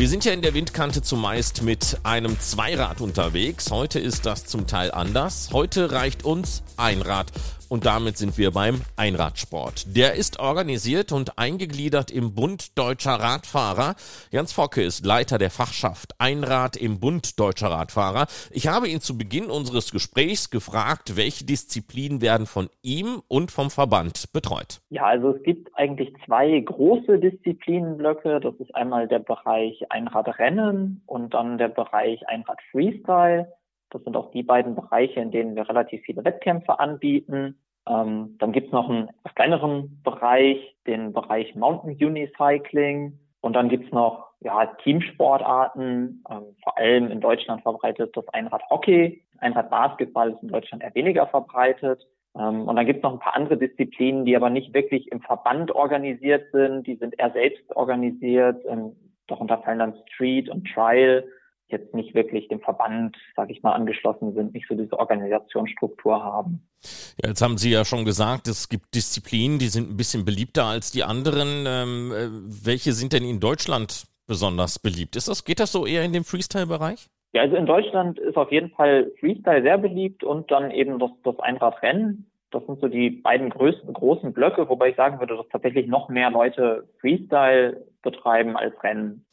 Wir 0.07 0.11
sind 0.11 0.23
ja 0.23 0.31
in 0.31 0.41
der 0.41 0.53
Windkante 0.53 1.01
zumeist 1.01 1.63
mit 1.63 1.97
einem 2.03 2.39
Zweirad 2.39 3.01
unterwegs. 3.01 3.71
Heute 3.71 3.99
ist 3.99 4.25
das 4.25 4.45
zum 4.45 4.65
Teil 4.65 4.89
anders. 4.89 5.49
Heute 5.51 5.91
reicht 5.91 6.23
uns 6.23 6.63
ein 6.77 7.01
Rad. 7.01 7.29
Und 7.69 7.85
damit 7.85 8.17
sind 8.17 8.37
wir 8.37 8.51
beim 8.51 8.81
Einradsport. 8.95 9.95
Der 9.95 10.13
ist 10.13 10.39
organisiert 10.39 11.11
und 11.11 11.37
eingegliedert 11.37 12.11
im 12.11 12.33
Bund 12.33 12.77
Deutscher 12.77 13.11
Radfahrer. 13.11 13.95
Jans 14.31 14.53
Focke 14.53 14.81
ist 14.81 15.05
Leiter 15.05 15.37
der 15.37 15.49
Fachschaft 15.49 16.15
Einrad 16.17 16.77
im 16.77 16.99
Bund 17.01 17.37
Deutscher 17.39 17.67
Radfahrer. 17.67 18.27
Ich 18.51 18.67
habe 18.67 18.87
ihn 18.87 19.01
zu 19.01 19.17
Beginn 19.17 19.47
unseres 19.47 19.91
Gesprächs 19.91 20.49
gefragt, 20.49 21.17
welche 21.17 21.43
Disziplinen 21.43 22.21
werden 22.21 22.45
von 22.45 22.69
ihm 22.83 23.21
und 23.27 23.51
vom 23.51 23.69
Verband 23.69 24.31
betreut. 24.31 24.79
Ja, 24.89 25.05
also 25.05 25.31
es 25.31 25.43
gibt 25.43 25.69
eigentlich 25.75 26.13
zwei 26.25 26.57
große 26.59 27.19
Disziplinenblöcke. 27.19 28.39
Das 28.39 28.55
ist 28.55 28.73
einmal 28.75 29.09
der 29.09 29.19
Bereich 29.19 29.83
Einradrennen 29.89 31.01
und 31.05 31.33
dann 31.33 31.57
der 31.57 31.69
Bereich 31.69 32.27
Einrad 32.29 32.59
Freestyle. 32.71 33.51
Das 33.89 34.03
sind 34.03 34.17
auch 34.17 34.31
die 34.31 34.43
beiden 34.43 34.75
Bereiche, 34.75 35.19
in 35.19 35.31
denen 35.31 35.55
wir 35.55 35.67
relativ 35.67 36.01
viele 36.03 36.23
Wettkämpfe 36.23 36.79
anbieten. 36.79 37.57
Ähm, 37.87 38.35
dann 38.39 38.51
gibt 38.51 38.67
es 38.67 38.73
noch 38.73 38.89
einen 38.89 39.09
etwas 39.09 39.35
kleineren 39.35 40.01
Bereich, 40.03 40.75
den 40.85 41.13
Bereich 41.13 41.55
Mountain 41.55 41.91
Unicycling. 41.91 43.17
Und 43.41 43.53
dann 43.53 43.69
gibt 43.69 43.85
es 43.85 43.91
noch 43.91 44.27
ja, 44.41 44.65
Teamsportarten, 44.83 46.23
ähm, 46.29 46.43
vor 46.63 46.77
allem 46.77 47.09
in 47.09 47.21
Deutschland 47.21 47.61
verbreitet 47.63 48.15
das 48.15 48.27
Einrad-Hockey. 48.29 49.23
Einrad-Basketball 49.39 50.31
ist 50.31 50.43
in 50.43 50.49
Deutschland 50.49 50.83
eher 50.83 50.95
weniger 50.95 51.27
verbreitet. 51.27 52.05
Ähm, 52.37 52.67
und 52.67 52.75
dann 52.75 52.85
gibt 52.85 52.97
es 52.97 53.03
noch 53.03 53.13
ein 53.13 53.19
paar 53.19 53.35
andere 53.35 53.57
Disziplinen, 53.57 54.25
die 54.25 54.35
aber 54.35 54.49
nicht 54.49 54.73
wirklich 54.73 55.11
im 55.11 55.21
Verband 55.21 55.71
organisiert 55.71 56.51
sind. 56.51 56.85
Die 56.87 56.95
sind 56.95 57.17
eher 57.17 57.31
selbst 57.31 57.75
organisiert. 57.75 58.63
Ähm, 58.67 58.95
darunter 59.27 59.59
fallen 59.59 59.79
dann 59.79 59.97
Street 60.07 60.49
und 60.49 60.67
Trial 60.67 61.23
jetzt 61.69 61.93
nicht 61.93 62.15
wirklich 62.15 62.47
dem 62.47 62.61
Verband, 62.61 63.15
sage 63.35 63.51
ich 63.51 63.63
mal, 63.63 63.73
angeschlossen 63.73 64.33
sind, 64.33 64.53
nicht 64.53 64.67
so 64.67 64.75
diese 64.75 64.97
Organisationsstruktur 64.97 66.23
haben. 66.23 66.67
Ja, 67.21 67.29
jetzt 67.29 67.41
haben 67.41 67.57
Sie 67.57 67.71
ja 67.71 67.85
schon 67.85 68.05
gesagt, 68.05 68.47
es 68.47 68.69
gibt 68.69 68.93
Disziplinen, 68.95 69.59
die 69.59 69.67
sind 69.67 69.89
ein 69.89 69.97
bisschen 69.97 70.25
beliebter 70.25 70.65
als 70.65 70.91
die 70.91 71.03
anderen. 71.03 71.65
Ähm, 71.67 72.11
äh, 72.11 72.27
welche 72.65 72.93
sind 72.93 73.13
denn 73.13 73.23
in 73.23 73.39
Deutschland 73.39 74.05
besonders 74.27 74.79
beliebt? 74.79 75.15
Ist 75.15 75.27
das, 75.27 75.43
geht 75.45 75.59
das 75.59 75.71
so 75.71 75.85
eher 75.85 76.03
in 76.03 76.13
dem 76.13 76.23
Freestyle-Bereich? 76.23 77.07
Ja, 77.33 77.41
also 77.41 77.55
in 77.55 77.65
Deutschland 77.65 78.19
ist 78.19 78.37
auf 78.37 78.51
jeden 78.51 78.69
Fall 78.71 79.11
Freestyle 79.19 79.61
sehr 79.61 79.77
beliebt 79.77 80.23
und 80.23 80.49
dann 80.51 80.71
eben 80.71 80.99
das, 80.99 81.11
das 81.23 81.39
Einradrennen. 81.39 82.29
Das 82.51 82.65
sind 82.65 82.79
so 82.79 82.87
die 82.87 83.09
beiden 83.09 83.49
größten, 83.49 83.93
großen 83.93 84.31
Blöcke, 84.31 84.69
wobei 84.69 84.89
ich 84.89 84.95
sagen 84.95 85.19
würde, 85.19 85.35
dass 85.35 85.47
tatsächlich 85.49 85.87
noch 85.87 86.07
mehr 86.07 86.31
Leute 86.31 86.87
Freestyle 87.01 87.85
betreiben 88.11 88.55
als 88.55 88.73
Rennen. 88.83 89.25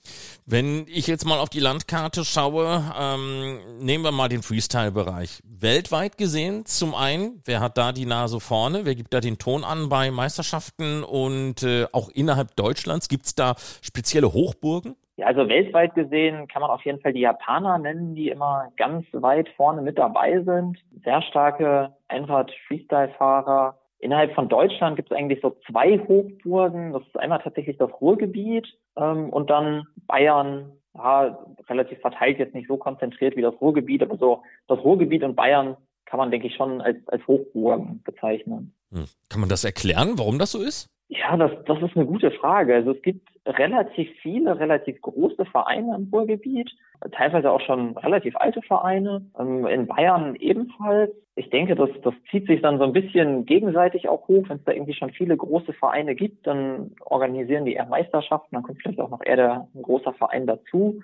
Wenn 0.47 0.87
ich 0.89 1.07
jetzt 1.07 1.25
mal 1.25 1.39
auf 1.39 1.49
die 1.49 1.61
Landkarte 1.61 2.25
schaue, 2.25 2.83
ähm, 3.01 3.61
nehmen 3.79 4.05
wir 4.05 4.13
mal 4.13 4.29
den 4.29 4.43
Freestyle-Bereich. 4.43 5.41
Weltweit 5.45 6.19
gesehen, 6.19 6.67
zum 6.67 6.95
einen, 6.95 7.41
wer 7.47 7.61
hat 7.61 7.79
da 7.79 7.93
die 7.93 8.05
Nase 8.05 8.41
vorne? 8.41 8.85
Wer 8.85 8.95
gibt 8.95 9.15
da 9.15 9.21
den 9.21 9.39
Ton 9.39 9.65
an 9.65 9.89
bei 9.89 10.11
Meisterschaften? 10.11 11.03
Und 11.03 11.63
äh, 11.63 11.87
auch 11.93 12.11
innerhalb 12.11 12.57
Deutschlands 12.57 13.09
gibt 13.09 13.25
es 13.25 13.35
da 13.35 13.55
spezielle 13.81 14.33
Hochburgen? 14.33 14.97
Ja, 15.17 15.27
also 15.27 15.49
weltweit 15.49 15.95
gesehen 15.95 16.49
kann 16.49 16.61
man 16.61 16.71
auf 16.71 16.85
jeden 16.85 17.01
Fall 17.01 17.13
die 17.13 17.21
Japaner 17.21 17.79
nennen, 17.79 18.17
die 18.17 18.29
immer 18.29 18.73
ganz 18.77 19.07
weit 19.13 19.49
vorne 19.57 19.81
mit 19.81 19.97
dabei 19.97 20.43
sind. 20.43 20.79
Sehr 21.05 21.23
starke 21.23 21.95
Einrad-Freestyle-Fahrer. 22.09 23.79
Innerhalb 24.05 24.35
von 24.35 24.51
Deutschland 24.51 24.97
gibt 24.97 25.11
es 25.11 25.17
eigentlich 25.17 25.41
so 25.41 25.57
zwei 25.67 25.99
Hochburgen. 25.99 26.93
Das 26.93 27.03
ist 27.07 27.19
einmal 27.19 27.41
tatsächlich 27.43 27.79
das 27.79 27.91
Ruhrgebiet 28.03 28.69
ähm, 28.97 29.31
und 29.31 29.49
dann 29.49 29.87
Bayern, 30.07 30.73
ja, 30.95 31.39
relativ 31.71 31.99
verteilt, 32.01 32.39
jetzt 32.39 32.53
nicht 32.53 32.69
so 32.69 32.77
konzentriert 32.77 33.35
wie 33.35 33.41
das 33.41 33.59
Ruhrgebiet, 33.63 34.03
aber 34.03 34.19
so 34.19 34.43
das 34.69 34.79
Ruhrgebiet 34.81 35.23
und 35.23 35.37
Bayern 35.37 35.79
kann 36.05 36.19
man, 36.19 36.31
denke 36.31 36.49
ich, 36.49 36.55
schon 36.55 36.83
als, 36.83 36.99
als 37.09 37.27
Hochburgen 37.27 38.03
bezeichnen. 38.05 38.75
Hm. 38.93 39.07
Kann 39.31 39.41
man 39.41 39.49
das 39.49 39.65
erklären, 39.65 40.19
warum 40.19 40.39
das 40.39 40.53
so 40.53 40.61
ist? 40.61 40.94
Ja, 41.17 41.37
das, 41.37 41.53
das 41.67 41.81
ist 41.81 41.97
eine 41.97 42.07
gute 42.07 42.31
Frage. 42.33 42.75
Also 42.75 42.91
es 42.91 43.03
gibt 43.03 43.29
relativ 43.47 44.11
viele, 44.21 44.59
relativ 44.59 45.01
große 45.01 45.45
Vereine 45.45 45.95
im 45.95 46.09
Ruhrgebiet, 46.13 46.71
teilweise 47.13 47.53
auch 47.53 47.61
schon 47.61 47.97
relativ 47.99 48.35
alte 48.37 48.63
Vereine, 48.63 49.25
ähm, 49.39 49.65
in 49.67 49.87
Bayern 49.87 50.35
ebenfalls. 50.35 51.13
Ich 51.37 51.51
denke, 51.51 51.77
das, 51.77 51.91
das 52.03 52.15
zieht 52.31 52.47
sich 52.49 52.63
dann 52.63 52.79
so 52.79 52.85
ein 52.85 52.93
bisschen 52.93 53.45
gegenseitig 53.45 54.09
auch 54.09 54.27
hoch. 54.27 54.49
Wenn 54.49 54.57
es 54.57 54.65
da 54.65 54.73
irgendwie 54.73 54.95
schon 54.95 55.11
viele 55.11 55.37
große 55.37 55.73
Vereine 55.75 56.17
gibt, 56.17 56.47
dann 56.47 56.93
organisieren 57.01 57.65
die 57.65 57.75
eher 57.75 57.87
Meisterschaften, 57.87 58.55
dann 58.57 58.63
kommt 58.65 58.81
vielleicht 58.83 59.01
auch 59.01 59.11
noch 59.11 59.25
eher 59.25 59.37
der, 59.37 59.69
ein 59.73 59.83
großer 59.83 60.15
Verein 60.15 60.47
dazu. 60.47 61.01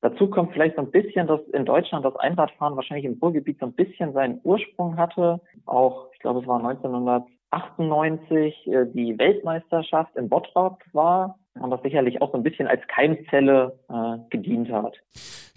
Dazu 0.00 0.28
kommt 0.28 0.54
vielleicht 0.54 0.76
so 0.76 0.82
ein 0.82 0.90
bisschen, 0.90 1.26
dass 1.26 1.40
in 1.52 1.66
Deutschland 1.66 2.04
das 2.04 2.16
Einradfahren 2.16 2.74
wahrscheinlich 2.74 3.04
im 3.04 3.18
Ruhrgebiet 3.20 3.60
so 3.60 3.66
ein 3.66 3.74
bisschen 3.74 4.12
seinen 4.12 4.40
Ursprung 4.42 4.96
hatte. 4.96 5.40
Auch, 5.66 6.08
ich 6.14 6.18
glaube, 6.20 6.40
es 6.40 6.46
war 6.46 6.56
1900 6.56 7.24
98 7.50 8.66
äh, 8.66 8.86
die 8.86 9.18
Weltmeisterschaft 9.18 10.16
in 10.16 10.28
Bottrop 10.28 10.78
war 10.92 11.39
das 11.54 11.82
sicherlich 11.82 12.22
auch 12.22 12.30
so 12.30 12.38
ein 12.38 12.42
bisschen 12.42 12.66
als 12.66 12.80
Keimzelle 12.88 13.78
äh, 13.88 14.18
gedient 14.30 14.70
hat. 14.70 14.96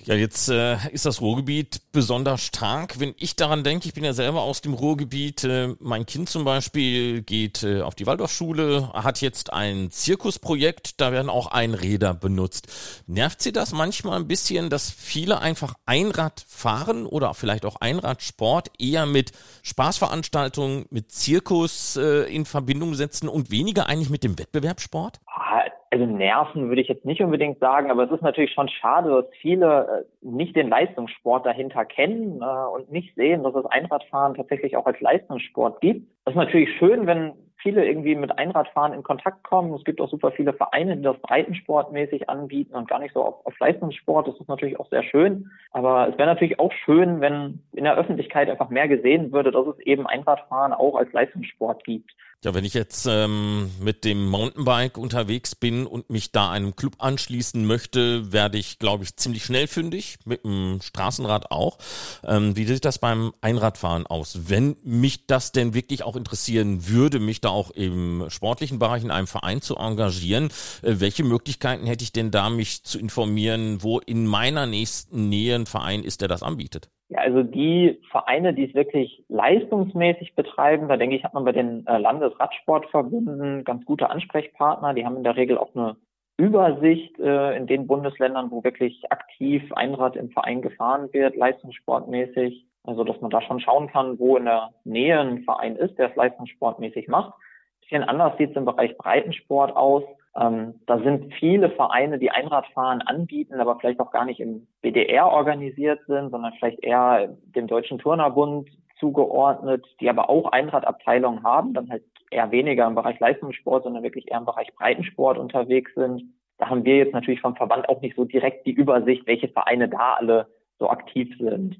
Ja, 0.05 0.15
jetzt 0.15 0.49
äh, 0.49 0.75
ist 0.91 1.05
das 1.05 1.21
Ruhrgebiet 1.21 1.81
besonders 1.93 2.41
stark. 2.41 2.99
Wenn 2.99 3.15
ich 3.17 3.37
daran 3.37 3.63
denke, 3.63 3.87
ich 3.87 3.93
bin 3.93 4.03
ja 4.03 4.11
selber 4.11 4.41
aus 4.41 4.59
dem 4.59 4.73
Ruhrgebiet, 4.73 5.45
äh, 5.45 5.75
mein 5.79 6.05
Kind 6.05 6.27
zum 6.27 6.43
Beispiel 6.43 7.21
geht 7.21 7.63
äh, 7.63 7.81
auf 7.81 7.95
die 7.95 8.05
Waldorfschule, 8.05 8.91
hat 8.91 9.21
jetzt 9.21 9.53
ein 9.53 9.91
Zirkusprojekt, 9.91 10.99
da 10.99 11.13
werden 11.13 11.29
auch 11.29 11.47
Einräder 11.51 12.13
benutzt. 12.13 13.03
Nervt 13.07 13.41
Sie 13.41 13.53
das 13.53 13.71
manchmal 13.71 14.19
ein 14.19 14.27
bisschen, 14.27 14.69
dass 14.69 14.91
viele 14.91 15.39
einfach 15.39 15.75
Einrad 15.85 16.43
fahren 16.49 17.05
oder 17.05 17.33
vielleicht 17.33 17.65
auch 17.65 17.77
Einradsport 17.79 18.71
eher 18.79 19.05
mit 19.05 19.31
Spaßveranstaltungen, 19.61 20.85
mit 20.89 21.13
Zirkus 21.13 21.95
äh, 21.95 22.23
in 22.23 22.43
Verbindung 22.45 22.95
setzen 22.95 23.29
und 23.29 23.51
weniger 23.51 23.87
eigentlich 23.87 24.09
mit 24.09 24.25
dem 24.25 24.37
Wettbewerbssport? 24.37 25.21
Also 25.35 26.05
Nerven 26.05 26.69
würde 26.69 26.81
ich 26.81 26.87
jetzt 26.87 27.05
nicht 27.05 27.21
unbedingt 27.21 27.59
sagen, 27.59 27.89
aber 27.89 28.03
es 28.03 28.11
ist 28.11 28.21
natürlich 28.21 28.53
schon 28.53 28.69
schade, 28.69 29.09
dass 29.09 29.25
viele 29.41 30.05
äh, 30.21 30.27
nicht 30.27 30.55
den 30.55 30.69
Leistungssport 30.69 31.45
dahinter 31.45 31.85
kennen 31.85 32.41
äh, 32.41 32.45
und 32.45 32.91
nicht 32.91 33.15
sehen, 33.15 33.43
dass 33.43 33.55
es 33.55 33.65
Einradfahren 33.65 34.35
tatsächlich 34.35 34.77
auch 34.77 34.85
als 34.85 34.99
Leistungssport 35.01 35.81
gibt. 35.81 36.07
Das 36.25 36.33
ist 36.33 36.37
natürlich 36.37 36.69
schön, 36.77 37.07
wenn 37.07 37.33
viele 37.63 37.85
irgendwie 37.85 38.15
mit 38.15 38.37
Einradfahren 38.37 38.93
in 38.93 39.01
Kontakt 39.01 39.43
kommen. 39.43 39.73
Es 39.73 39.83
gibt 39.85 40.01
auch 40.01 40.09
super 40.09 40.31
viele 40.31 40.53
Vereine, 40.53 40.97
die 40.97 41.03
das 41.03 41.17
breitensportmäßig 41.21 42.29
anbieten 42.29 42.75
und 42.75 42.87
gar 42.87 42.99
nicht 42.99 43.13
so 43.13 43.23
auf, 43.23 43.45
auf 43.45 43.57
Leistungssport. 43.57 44.27
Das 44.27 44.39
ist 44.39 44.49
natürlich 44.49 44.79
auch 44.79 44.89
sehr 44.89 45.03
schön. 45.03 45.49
Aber 45.71 46.09
es 46.09 46.17
wäre 46.17 46.27
natürlich 46.27 46.59
auch 46.59 46.73
schön, 46.85 47.21
wenn 47.21 47.63
in 47.71 47.85
der 47.85 47.95
Öffentlichkeit 47.95 48.49
einfach 48.49 48.69
mehr 48.69 48.87
gesehen 48.87 49.31
würde, 49.31 49.51
dass 49.51 49.65
es 49.65 49.79
eben 49.79 50.05
Einradfahren 50.05 50.73
auch 50.73 50.95
als 50.95 51.11
Leistungssport 51.13 51.83
gibt. 51.85 52.11
Ja, 52.43 52.53
wenn 52.53 52.65
ich 52.65 52.73
jetzt 52.73 53.05
ähm, 53.09 53.71
mit 53.79 54.03
dem 54.03 54.27
Mountainbike 54.27 54.97
unterwegs 54.97 55.55
bin 55.55 55.87
und 55.87 56.09
mich 56.09 56.33
da 56.33 56.51
einem 56.51 56.75
Club 56.75 56.95
anschließen 56.97 57.65
möchte, 57.65 58.33
werde 58.33 58.57
ich, 58.57 58.79
glaube 58.79 59.05
ich, 59.05 59.15
ziemlich 59.15 59.45
schnell 59.45 59.67
fündig, 59.67 60.17
mit 60.25 60.43
dem 60.43 60.81
Straßenrad 60.83 61.51
auch. 61.51 61.77
Ähm, 62.21 62.57
wie 62.57 62.65
sieht 62.65 62.83
das 62.83 62.99
beim 62.99 63.33
Einradfahren 63.39 64.05
aus? 64.05 64.39
Wenn 64.49 64.75
mich 64.83 65.25
das 65.25 65.53
denn 65.53 65.73
wirklich 65.73 66.03
auch 66.03 66.17
interessieren 66.17 66.85
würde, 66.89 67.21
mich 67.21 67.39
da 67.39 67.47
auch 67.47 67.71
im 67.71 68.25
sportlichen 68.27 68.77
Bereich 68.77 69.05
in 69.05 69.11
einem 69.11 69.27
Verein 69.27 69.61
zu 69.61 69.77
engagieren, 69.77 70.49
äh, 70.81 70.95
welche 70.99 71.23
Möglichkeiten 71.23 71.87
hätte 71.87 72.03
ich 72.03 72.11
denn 72.11 72.29
da, 72.29 72.49
mich 72.49 72.83
zu 72.83 72.99
informieren, 72.99 73.81
wo 73.83 73.99
in 73.99 74.27
meiner 74.27 74.65
nächsten 74.65 75.29
Nähe 75.29 75.55
ein 75.55 75.65
Verein 75.65 76.03
ist, 76.03 76.19
der 76.19 76.27
das 76.27 76.43
anbietet? 76.43 76.89
Ja, 77.13 77.19
also 77.19 77.43
die 77.43 77.99
Vereine, 78.09 78.53
die 78.53 78.67
es 78.67 78.73
wirklich 78.73 79.23
leistungsmäßig 79.29 80.35
betreiben, 80.35 80.87
da 80.87 80.97
denke 80.97 81.15
ich, 81.15 81.23
hat 81.23 81.35
man 81.35 81.45
bei 81.45 81.51
den 81.51 81.85
äh, 81.85 81.97
Landesradsportverbünden 81.99 83.63
ganz 83.63 83.85
gute 83.85 84.09
Ansprechpartner. 84.09 84.95
Die 84.95 85.05
haben 85.05 85.17
in 85.17 85.23
der 85.23 85.35
Regel 85.35 85.59
auch 85.59 85.75
eine 85.75 85.95
Übersicht 86.37 87.19
äh, 87.19 87.55
in 87.55 87.67
den 87.67 87.85
Bundesländern, 87.85 88.49
wo 88.49 88.63
wirklich 88.63 89.11
aktiv 89.11 89.71
Einrad 89.73 90.15
im 90.15 90.31
Verein 90.31 90.63
gefahren 90.63 91.09
wird, 91.13 91.35
leistungssportmäßig. 91.35 92.65
Also, 92.83 93.03
dass 93.03 93.21
man 93.21 93.29
da 93.29 93.41
schon 93.41 93.59
schauen 93.59 93.89
kann, 93.89 94.17
wo 94.17 94.35
in 94.35 94.45
der 94.45 94.71
Nähe 94.83 95.19
ein 95.19 95.43
Verein 95.43 95.75
ist, 95.75 95.97
der 95.99 96.09
es 96.09 96.15
leistungssportmäßig 96.15 97.07
macht. 97.07 97.33
Ein 97.33 97.79
bisschen 97.81 98.03
anders 98.03 98.37
sieht 98.37 98.49
es 98.51 98.55
im 98.55 98.65
Bereich 98.65 98.97
Breitensport 98.97 99.75
aus. 99.75 100.03
Ähm, 100.39 100.79
da 100.87 100.99
sind 100.99 101.33
viele 101.35 101.69
Vereine, 101.69 102.17
die 102.17 102.31
Einradfahren 102.31 103.01
anbieten, 103.01 103.59
aber 103.59 103.77
vielleicht 103.79 103.99
auch 103.99 104.11
gar 104.11 104.25
nicht 104.25 104.39
im 104.39 104.67
BDR 104.81 105.27
organisiert 105.27 105.99
sind, 106.07 106.31
sondern 106.31 106.53
vielleicht 106.53 106.83
eher 106.83 107.35
dem 107.55 107.67
Deutschen 107.67 107.99
Turnerbund 107.99 108.69
zugeordnet, 108.99 109.85
die 109.99 110.09
aber 110.09 110.29
auch 110.29 110.51
Einradabteilungen 110.51 111.43
haben, 111.43 111.73
dann 111.73 111.89
halt 111.89 112.03
eher 112.31 112.51
weniger 112.51 112.87
im 112.87 112.95
Bereich 112.95 113.19
Leistungssport, 113.19 113.83
sondern 113.83 114.03
wirklich 114.03 114.31
eher 114.31 114.39
im 114.39 114.45
Bereich 114.45 114.73
Breitensport 114.75 115.37
unterwegs 115.37 115.93
sind. 115.93 116.23
Da 116.57 116.69
haben 116.69 116.85
wir 116.85 116.97
jetzt 116.97 117.13
natürlich 117.13 117.41
vom 117.41 117.55
Verband 117.55 117.87
auch 117.89 118.01
nicht 118.01 118.15
so 118.15 118.25
direkt 118.25 118.65
die 118.65 118.71
Übersicht, 118.71 119.27
welche 119.27 119.49
Vereine 119.49 119.89
da 119.89 120.13
alle 120.13 120.47
so 120.79 120.89
aktiv 120.89 121.29
sind. 121.39 121.77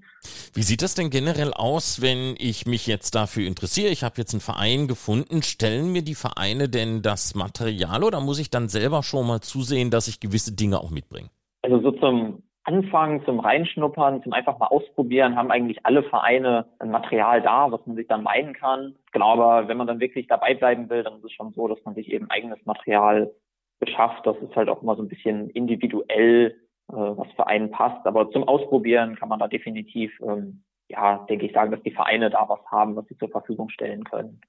Wie 0.53 0.62
sieht 0.62 0.82
das 0.82 0.95
denn 0.95 1.10
generell 1.10 1.53
aus, 1.53 2.01
wenn 2.01 2.36
ich 2.38 2.65
mich 2.65 2.88
jetzt 2.88 3.15
dafür 3.15 3.47
interessiere? 3.47 3.91
Ich 3.91 4.03
habe 4.03 4.15
jetzt 4.17 4.34
einen 4.34 4.41
Verein 4.41 4.88
gefunden. 4.88 5.41
Stellen 5.41 5.91
mir 5.91 6.03
die 6.03 6.15
Vereine 6.15 6.69
denn 6.69 7.01
das 7.01 7.36
Material 7.36 8.03
oder 8.03 8.21
muss 8.21 8.39
ich 8.39 8.49
dann 8.49 8.69
selber 8.69 9.03
schon 9.03 9.27
mal 9.27 9.41
zusehen, 9.41 9.91
dass 9.91 10.08
ich 10.08 10.19
gewisse 10.19 10.56
Dinge 10.56 10.79
auch 10.79 10.91
mitbringe? 10.91 11.29
Also 11.63 11.82
so 11.82 11.91
zum 11.91 12.43
Anfang, 12.65 13.25
zum 13.25 13.39
Reinschnuppern, 13.41 14.23
zum 14.23 14.32
einfach 14.32 14.58
mal 14.58 14.67
ausprobieren, 14.67 15.36
haben 15.36 15.51
eigentlich 15.51 15.86
alle 15.86 16.03
Vereine 16.03 16.65
ein 16.79 16.91
Material 16.91 17.41
da, 17.41 17.71
was 17.71 17.86
man 17.86 17.97
sich 17.97 18.08
dann 18.08 18.23
meinen 18.23 18.53
kann. 18.53 18.95
Genau, 19.12 19.34
aber 19.34 19.67
wenn 19.67 19.77
man 19.77 19.88
dann 19.88 19.99
wirklich 19.99 20.27
dabei 20.27 20.53
bleiben 20.53 20.89
will, 20.89 21.03
dann 21.03 21.17
ist 21.17 21.25
es 21.25 21.34
schon 21.34 21.51
so, 21.53 21.67
dass 21.67 21.84
man 21.84 21.95
sich 21.95 22.10
eben 22.10 22.29
eigenes 22.29 22.65
Material 22.65 23.34
beschafft. 23.79 24.25
Das 24.25 24.38
ist 24.38 24.56
halt 24.56 24.69
auch 24.69 24.82
immer 24.82 24.95
so 24.95 25.01
ein 25.01 25.10
bisschen 25.10 25.49
individuell 25.49 26.56
was 26.95 27.32
für 27.36 27.47
einen 27.47 27.71
passt. 27.71 28.06
Aber 28.06 28.29
zum 28.32 28.43
Ausprobieren 28.47 29.15
kann 29.15 29.29
man 29.29 29.39
da 29.39 29.47
definitiv, 29.47 30.12
ähm, 30.21 30.63
ja, 30.89 31.25
denke 31.29 31.45
ich, 31.45 31.53
sagen, 31.53 31.71
dass 31.71 31.84
die 31.84 31.91
Vereine 31.91 32.29
da 32.29 32.47
was 32.47 32.65
haben, 32.67 32.95
was 32.95 33.08
sie 33.08 33.17
zur 33.17 33.29
Verfügung 33.29 33.69
stellen 33.69 34.03
können. 34.03 34.41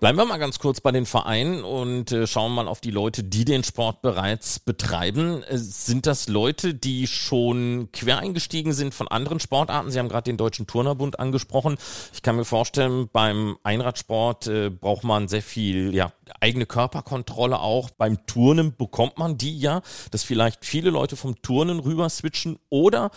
Bleiben 0.00 0.18
wir 0.18 0.24
mal 0.24 0.38
ganz 0.38 0.58
kurz 0.58 0.80
bei 0.80 0.92
den 0.92 1.06
Vereinen 1.06 1.62
und 1.64 2.12
äh, 2.12 2.26
schauen 2.26 2.52
mal 2.52 2.68
auf 2.68 2.80
die 2.80 2.90
Leute, 2.90 3.22
die 3.24 3.44
den 3.44 3.64
Sport 3.64 4.02
bereits 4.02 4.58
betreiben. 4.58 5.42
Äh, 5.42 5.58
sind 5.58 6.06
das 6.06 6.28
Leute, 6.28 6.74
die 6.74 7.06
schon 7.06 7.88
quer 7.92 8.18
eingestiegen 8.18 8.72
sind 8.72 8.94
von 8.94 9.08
anderen 9.08 9.40
Sportarten? 9.40 9.90
Sie 9.90 9.98
haben 9.98 10.08
gerade 10.08 10.24
den 10.24 10.36
Deutschen 10.36 10.66
Turnerbund 10.66 11.18
angesprochen. 11.18 11.76
Ich 12.12 12.22
kann 12.22 12.36
mir 12.36 12.44
vorstellen, 12.44 13.08
beim 13.12 13.56
Einradsport 13.62 14.46
äh, 14.46 14.70
braucht 14.70 15.04
man 15.04 15.28
sehr 15.28 15.42
viel 15.42 15.94
ja, 15.94 16.12
eigene 16.40 16.66
Körperkontrolle 16.66 17.60
auch. 17.60 17.90
Beim 17.90 18.26
Turnen 18.26 18.76
bekommt 18.76 19.18
man 19.18 19.36
die 19.36 19.58
ja, 19.58 19.82
dass 20.10 20.22
vielleicht 20.22 20.64
viele 20.64 20.90
Leute 20.90 21.16
vom 21.16 21.40
Turnen 21.42 21.80
rüber 21.80 22.08
switchen 22.08 22.58
oder 22.68 23.10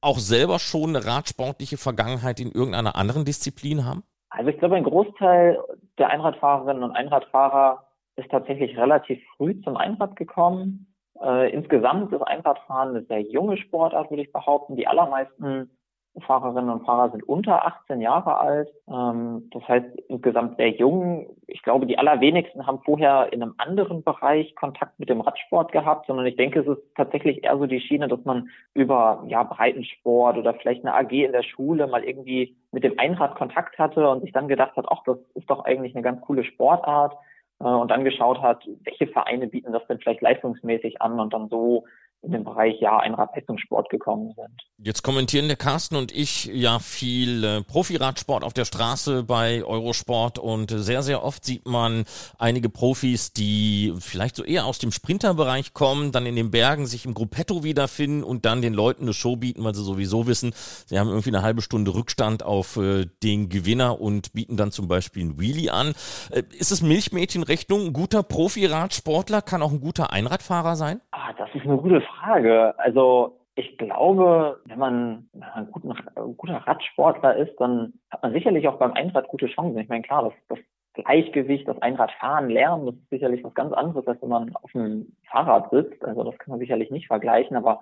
auch 0.00 0.18
selber 0.18 0.58
schon 0.58 0.96
eine 0.96 1.04
radsportliche 1.04 1.76
Vergangenheit 1.76 2.40
in 2.40 2.52
irgendeiner 2.52 2.96
anderen 2.96 3.24
Disziplin 3.24 3.84
haben? 3.84 4.02
Also 4.30 4.50
ich 4.50 4.58
glaube, 4.58 4.76
ein 4.76 4.84
Großteil 4.84 5.58
der 5.98 6.10
Einradfahrerinnen 6.10 6.84
und 6.84 6.92
Einradfahrer 6.92 7.84
ist 8.16 8.30
tatsächlich 8.30 8.76
relativ 8.78 9.20
früh 9.36 9.60
zum 9.62 9.76
Einrad 9.76 10.16
gekommen. 10.16 10.94
Äh, 11.20 11.52
insgesamt 11.52 12.12
ist 12.12 12.22
Einradfahren 12.22 12.90
eine 12.90 13.04
sehr 13.04 13.20
junge 13.20 13.56
Sportart, 13.56 14.10
würde 14.10 14.22
ich 14.22 14.32
behaupten. 14.32 14.76
Die 14.76 14.86
allermeisten 14.86 15.70
Fahrerinnen 16.18 16.70
und 16.70 16.84
Fahrer 16.84 17.10
sind 17.10 17.22
unter 17.28 17.64
18 17.64 18.00
Jahre 18.00 18.38
alt. 18.38 18.68
Ähm, 18.88 19.48
das 19.52 19.66
heißt 19.66 19.86
insgesamt 20.08 20.56
sehr 20.56 20.70
jung. 20.70 21.36
Ich 21.46 21.62
glaube, 21.62 21.86
die 21.86 21.98
allerwenigsten 21.98 22.66
haben 22.66 22.80
vorher 22.84 23.32
in 23.32 23.42
einem 23.42 23.54
anderen 23.58 24.02
Bereich 24.02 24.54
Kontakt 24.56 24.98
mit 24.98 25.08
dem 25.08 25.20
Radsport 25.20 25.72
gehabt, 25.72 26.06
sondern 26.06 26.26
ich 26.26 26.36
denke, 26.36 26.60
es 26.60 26.66
ist 26.66 26.82
tatsächlich 26.96 27.44
eher 27.44 27.58
so 27.58 27.66
die 27.66 27.80
Schiene, 27.80 28.08
dass 28.08 28.24
man 28.24 28.48
über 28.74 29.24
ja 29.28 29.42
Breitensport 29.42 30.36
oder 30.36 30.54
vielleicht 30.54 30.84
eine 30.84 30.94
AG 30.94 31.12
in 31.12 31.32
der 31.32 31.44
Schule 31.44 31.86
mal 31.86 32.04
irgendwie 32.04 32.56
mit 32.72 32.84
dem 32.84 32.98
Einrad 32.98 33.36
Kontakt 33.36 33.78
hatte 33.78 34.08
und 34.08 34.20
sich 34.22 34.32
dann 34.32 34.48
gedacht 34.48 34.76
hat, 34.76 34.86
ach, 34.88 35.02
das 35.04 35.18
ist 35.34 35.50
doch 35.50 35.64
eigentlich 35.64 35.94
eine 35.94 36.02
ganz 36.02 36.20
coole 36.22 36.44
Sportart 36.44 37.16
äh, 37.60 37.64
und 37.64 37.90
dann 37.90 38.04
geschaut 38.04 38.40
hat, 38.40 38.66
welche 38.84 39.08
Vereine 39.08 39.48
bieten 39.48 39.72
das 39.72 39.86
denn 39.86 39.98
vielleicht 39.98 40.20
leistungsmäßig 40.20 41.02
an 41.02 41.18
und 41.18 41.32
dann 41.32 41.48
so 41.48 41.84
in 42.22 42.32
den 42.32 42.44
Bereich 42.44 42.80
ja 42.80 42.98
Einradleistungssport 42.98 43.88
gekommen 43.88 44.34
sind. 44.36 44.62
Jetzt 44.78 45.02
kommentieren 45.02 45.48
der 45.48 45.56
Carsten 45.56 45.96
und 45.96 46.12
ich 46.12 46.46
ja 46.46 46.78
viel 46.78 47.44
äh, 47.44 47.62
Profiradsport 47.62 48.44
auf 48.44 48.52
der 48.52 48.66
Straße 48.66 49.24
bei 49.24 49.64
Eurosport 49.64 50.38
und 50.38 50.70
sehr, 50.70 51.02
sehr 51.02 51.24
oft 51.24 51.44
sieht 51.44 51.66
man 51.66 52.04
einige 52.38 52.68
Profis, 52.68 53.32
die 53.32 53.94
vielleicht 53.98 54.36
so 54.36 54.44
eher 54.44 54.66
aus 54.66 54.78
dem 54.78 54.92
Sprinterbereich 54.92 55.72
kommen, 55.72 56.12
dann 56.12 56.26
in 56.26 56.36
den 56.36 56.50
Bergen 56.50 56.86
sich 56.86 57.06
im 57.06 57.14
Gruppetto 57.14 57.64
wiederfinden 57.64 58.22
und 58.22 58.44
dann 58.44 58.60
den 58.60 58.74
Leuten 58.74 59.04
eine 59.04 59.14
Show 59.14 59.36
bieten, 59.36 59.64
weil 59.64 59.74
sie 59.74 59.84
sowieso 59.84 60.26
wissen, 60.26 60.52
sie 60.86 60.98
haben 60.98 61.08
irgendwie 61.08 61.30
eine 61.30 61.42
halbe 61.42 61.62
Stunde 61.62 61.94
Rückstand 61.94 62.42
auf 62.42 62.76
äh, 62.76 63.06
den 63.22 63.48
Gewinner 63.48 63.98
und 64.00 64.34
bieten 64.34 64.58
dann 64.58 64.72
zum 64.72 64.88
Beispiel 64.88 65.24
ein 65.24 65.40
Wheelie 65.40 65.72
an. 65.72 65.94
Äh, 66.30 66.42
ist 66.50 66.70
es 66.70 66.82
Milchmädchenrechnung? 66.82 67.86
Ein 67.86 67.92
guter 67.94 68.22
Profiradsportler 68.22 69.40
kann 69.40 69.62
auch 69.62 69.72
ein 69.72 69.80
guter 69.80 70.12
Einradfahrer 70.12 70.76
sein? 70.76 71.00
Ah, 71.12 71.32
das 71.38 71.48
ist 71.54 71.64
eine 71.64 71.78
gute 71.78 72.02
Frage. 72.10 72.74
Also 72.78 73.40
ich 73.54 73.76
glaube, 73.78 74.60
wenn 74.64 74.78
man 74.78 75.28
ein, 75.40 75.70
guter, 75.70 75.94
ein 76.16 76.36
guter 76.36 76.56
Radsportler 76.56 77.36
ist, 77.36 77.56
dann 77.58 77.94
hat 78.10 78.22
man 78.22 78.32
sicherlich 78.32 78.66
auch 78.68 78.78
beim 78.78 78.92
Einrad 78.92 79.28
gute 79.28 79.46
Chancen. 79.46 79.78
Ich 79.78 79.88
meine, 79.88 80.02
klar, 80.02 80.24
das, 80.24 80.32
das 80.48 80.58
Gleichgewicht, 80.94 81.68
das 81.68 81.80
Einradfahren 81.82 82.48
lernen, 82.48 82.86
das 82.86 82.94
ist 82.94 83.10
sicherlich 83.10 83.44
was 83.44 83.54
ganz 83.54 83.72
anderes, 83.72 84.06
als 84.06 84.20
wenn 84.22 84.28
man 84.28 84.54
auf 84.56 84.70
dem 84.72 85.16
Fahrrad 85.30 85.70
sitzt. 85.70 86.04
Also 86.04 86.24
das 86.24 86.38
kann 86.38 86.52
man 86.52 86.58
sicherlich 86.58 86.90
nicht 86.90 87.06
vergleichen, 87.06 87.56
aber 87.56 87.80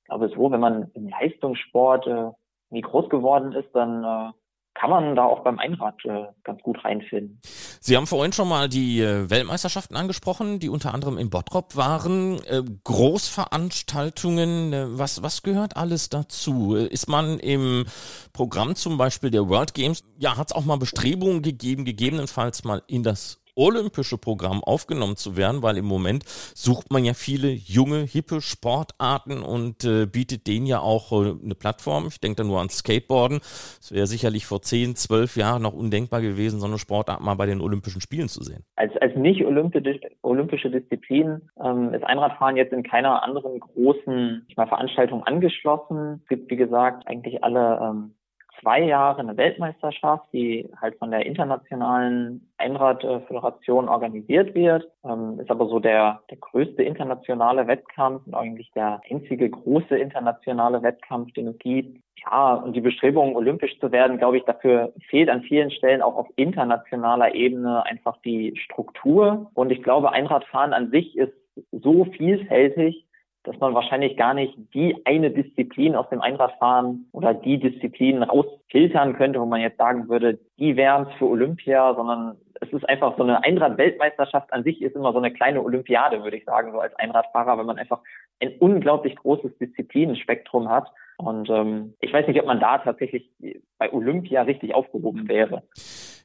ich 0.00 0.08
glaube 0.08 0.28
so, 0.28 0.50
wenn 0.50 0.60
man 0.60 0.90
im 0.94 1.08
Leistungssport 1.08 2.06
äh, 2.06 2.30
nie 2.70 2.82
groß 2.82 3.08
geworden 3.08 3.52
ist, 3.52 3.74
dann 3.74 4.04
äh, 4.04 4.32
kann 4.74 4.90
man 4.90 5.16
da 5.16 5.24
auch 5.24 5.44
beim 5.44 5.58
Einrad 5.58 5.94
äh, 6.04 6.24
ganz 6.42 6.60
gut 6.62 6.84
reinfinden. 6.84 7.40
Sie 7.80 7.96
haben 7.96 8.06
vorhin 8.06 8.32
schon 8.32 8.48
mal 8.48 8.68
die 8.68 9.00
äh, 9.00 9.30
Weltmeisterschaften 9.30 9.96
angesprochen, 9.96 10.58
die 10.58 10.68
unter 10.68 10.92
anderem 10.92 11.16
in 11.16 11.30
Bottrop 11.30 11.76
waren. 11.76 12.40
Äh, 12.44 12.62
Großveranstaltungen, 12.82 14.72
äh, 14.72 14.98
was, 14.98 15.22
was 15.22 15.42
gehört 15.42 15.76
alles 15.76 16.08
dazu? 16.08 16.74
Ist 16.74 17.08
man 17.08 17.38
im 17.38 17.84
Programm 18.32 18.74
zum 18.74 18.98
Beispiel 18.98 19.30
der 19.30 19.48
World 19.48 19.74
Games, 19.74 20.02
ja, 20.18 20.36
hat 20.36 20.48
es 20.48 20.52
auch 20.56 20.64
mal 20.64 20.76
Bestrebungen 20.76 21.42
gegeben, 21.42 21.84
gegebenenfalls 21.84 22.64
mal 22.64 22.82
in 22.88 23.04
das 23.04 23.43
olympische 23.56 24.18
Programm 24.18 24.62
aufgenommen 24.62 25.16
zu 25.16 25.36
werden, 25.36 25.62
weil 25.62 25.76
im 25.76 25.84
Moment 25.84 26.24
sucht 26.24 26.92
man 26.92 27.04
ja 27.04 27.14
viele 27.14 27.48
junge, 27.48 28.00
hippe 28.00 28.40
Sportarten 28.40 29.42
und 29.42 29.84
äh, 29.84 30.06
bietet 30.06 30.46
denen 30.46 30.66
ja 30.66 30.80
auch 30.80 31.12
äh, 31.12 31.34
eine 31.42 31.54
Plattform. 31.54 32.06
Ich 32.08 32.20
denke 32.20 32.42
da 32.42 32.44
nur 32.44 32.60
an 32.60 32.68
Skateboarden. 32.68 33.38
Es 33.38 33.92
wäre 33.92 34.06
sicherlich 34.06 34.46
vor 34.46 34.62
10, 34.62 34.96
12 34.96 35.36
Jahren 35.36 35.62
noch 35.62 35.74
undenkbar 35.74 36.20
gewesen, 36.20 36.60
so 36.60 36.66
eine 36.66 36.78
Sportart 36.78 37.20
mal 37.20 37.34
bei 37.34 37.46
den 37.46 37.60
Olympischen 37.60 38.00
Spielen 38.00 38.28
zu 38.28 38.42
sehen. 38.42 38.64
Als, 38.76 38.96
als 39.00 39.14
nicht 39.16 39.44
olympische, 39.44 40.70
Disziplin 40.70 41.42
ähm, 41.62 41.94
ist 41.94 42.04
Einradfahren 42.04 42.56
jetzt 42.56 42.72
in 42.72 42.82
keiner 42.82 43.22
anderen 43.22 43.60
großen 43.60 44.44
ich 44.48 44.56
mal, 44.56 44.66
Veranstaltung 44.66 45.22
angeschlossen. 45.24 46.20
Es 46.22 46.28
gibt, 46.28 46.50
wie 46.50 46.56
gesagt, 46.56 47.06
eigentlich 47.06 47.42
alle 47.44 47.80
ähm, 47.82 48.14
zwei 48.60 48.80
Jahre 48.82 49.20
eine 49.20 49.36
Weltmeisterschaft, 49.36 50.24
die 50.32 50.68
halt 50.80 50.96
von 50.98 51.10
der 51.10 51.26
internationalen 51.26 52.48
Einradföderation 52.58 53.88
organisiert 53.88 54.54
wird. 54.54 54.88
Ähm, 55.04 55.38
ist 55.40 55.50
aber 55.50 55.66
so 55.68 55.80
der, 55.80 56.20
der 56.30 56.38
größte 56.38 56.82
internationale 56.82 57.66
Wettkampf 57.66 58.26
und 58.26 58.34
eigentlich 58.34 58.70
der 58.74 59.00
einzige 59.10 59.50
große 59.50 59.96
internationale 59.96 60.82
Wettkampf, 60.82 61.32
den 61.32 61.48
es 61.48 61.58
gibt. 61.58 61.98
Ja, 62.30 62.54
und 62.54 62.74
die 62.74 62.80
Bestrebung, 62.80 63.36
olympisch 63.36 63.78
zu 63.80 63.92
werden, 63.92 64.18
glaube 64.18 64.38
ich, 64.38 64.44
dafür 64.44 64.92
fehlt 65.08 65.28
an 65.28 65.42
vielen 65.42 65.70
Stellen 65.70 66.00
auch 66.00 66.16
auf 66.16 66.28
internationaler 66.36 67.34
Ebene 67.34 67.84
einfach 67.84 68.16
die 68.24 68.56
Struktur. 68.56 69.50
Und 69.54 69.70
ich 69.70 69.82
glaube, 69.82 70.12
Einradfahren 70.12 70.72
an 70.72 70.90
sich 70.90 71.16
ist 71.18 71.34
so 71.70 72.04
vielfältig, 72.04 73.04
dass 73.44 73.58
man 73.60 73.74
wahrscheinlich 73.74 74.16
gar 74.16 74.34
nicht 74.34 74.56
die 74.72 74.96
eine 75.04 75.30
Disziplin 75.30 75.94
aus 75.94 76.08
dem 76.08 76.20
Einradfahren 76.20 77.06
oder 77.12 77.34
die 77.34 77.58
Disziplin 77.58 78.22
rausfiltern 78.22 79.14
könnte, 79.16 79.40
wo 79.40 79.46
man 79.46 79.60
jetzt 79.60 79.76
sagen 79.76 80.08
würde, 80.08 80.38
die 80.58 80.76
wären 80.76 81.06
es 81.06 81.14
für 81.18 81.28
Olympia, 81.28 81.94
sondern 81.94 82.36
es 82.60 82.72
ist 82.72 82.88
einfach 82.88 83.16
so 83.16 83.22
eine 83.22 83.44
Einrad-Weltmeisterschaft 83.44 84.52
an 84.52 84.64
sich 84.64 84.80
ist 84.80 84.96
immer 84.96 85.12
so 85.12 85.18
eine 85.18 85.32
kleine 85.32 85.62
Olympiade, 85.62 86.22
würde 86.22 86.38
ich 86.38 86.44
sagen, 86.44 86.72
so 86.72 86.80
als 86.80 86.94
Einradfahrer, 86.96 87.58
weil 87.58 87.64
man 87.64 87.78
einfach 87.78 88.00
ein 88.40 88.56
unglaublich 88.58 89.16
großes 89.16 89.56
Disziplinenspektrum 89.58 90.70
hat. 90.70 90.88
Und 91.18 91.48
ähm, 91.50 91.94
ich 92.00 92.12
weiß 92.12 92.26
nicht, 92.26 92.40
ob 92.40 92.46
man 92.46 92.60
da 92.60 92.78
tatsächlich 92.78 93.30
bei 93.78 93.92
Olympia 93.92 94.42
richtig 94.42 94.74
aufgehoben 94.74 95.28
wäre. 95.28 95.62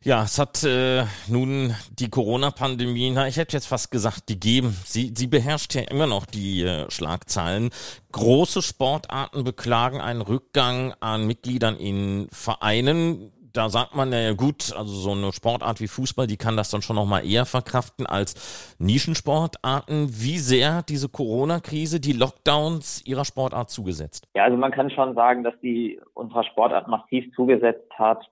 Ja, 0.02 0.24
es 0.24 0.40
hat 0.40 0.64
äh, 0.64 1.04
nun 1.28 1.76
die 1.92 2.10
Corona-Pandemie, 2.10 3.12
na, 3.12 3.28
ich 3.28 3.36
hätte 3.36 3.58
jetzt 3.58 3.68
fast 3.68 3.92
gesagt, 3.92 4.28
gegeben. 4.28 4.74
Sie, 4.86 5.12
sie 5.14 5.28
beherrscht 5.28 5.76
ja 5.76 5.82
immer 5.82 6.08
noch 6.08 6.26
die 6.26 6.64
äh, 6.64 6.90
Schlagzeilen. 6.90 7.70
Große 8.14 8.62
Sportarten 8.62 9.44
beklagen 9.44 10.00
einen 10.00 10.22
Rückgang 10.22 10.94
an 11.02 11.28
Mitgliedern 11.28 11.76
in 11.76 12.30
Vereinen 12.32 13.34
da 13.52 13.68
sagt 13.68 13.96
man 13.96 14.14
ja 14.14 14.34
gut, 14.34 14.74
also 14.78 14.94
so 14.94 15.12
eine 15.12 15.34
Sportart 15.34 15.82
wie 15.82 15.88
Fußball, 15.88 16.28
die 16.28 16.38
kann 16.38 16.56
das 16.56 16.70
dann 16.70 16.82
schon 16.82 16.96
noch 16.96 17.08
mal 17.08 17.26
eher 17.26 17.46
verkraften 17.46 18.06
als 18.06 18.76
Nischensportarten. 18.80 20.08
Wie 20.10 20.38
sehr 20.38 20.84
diese 20.84 21.10
Corona-Krise 21.10 22.00
die 22.00 22.14
Lockdowns 22.14 23.04
ihrer 23.06 23.26
Sportart 23.26 23.70
zugesetzt? 23.70 24.28
Ja, 24.36 24.44
also 24.44 24.56
man 24.56 24.72
kann 24.72 24.92
schon 24.92 25.16
sagen, 25.16 25.44
dass 25.44 25.60
die 25.62 26.00
unserer 26.14 26.44
Sportart 26.44 26.88
massiv 26.88 27.34
zugesetzt 27.36 27.92
hat 27.98 28.24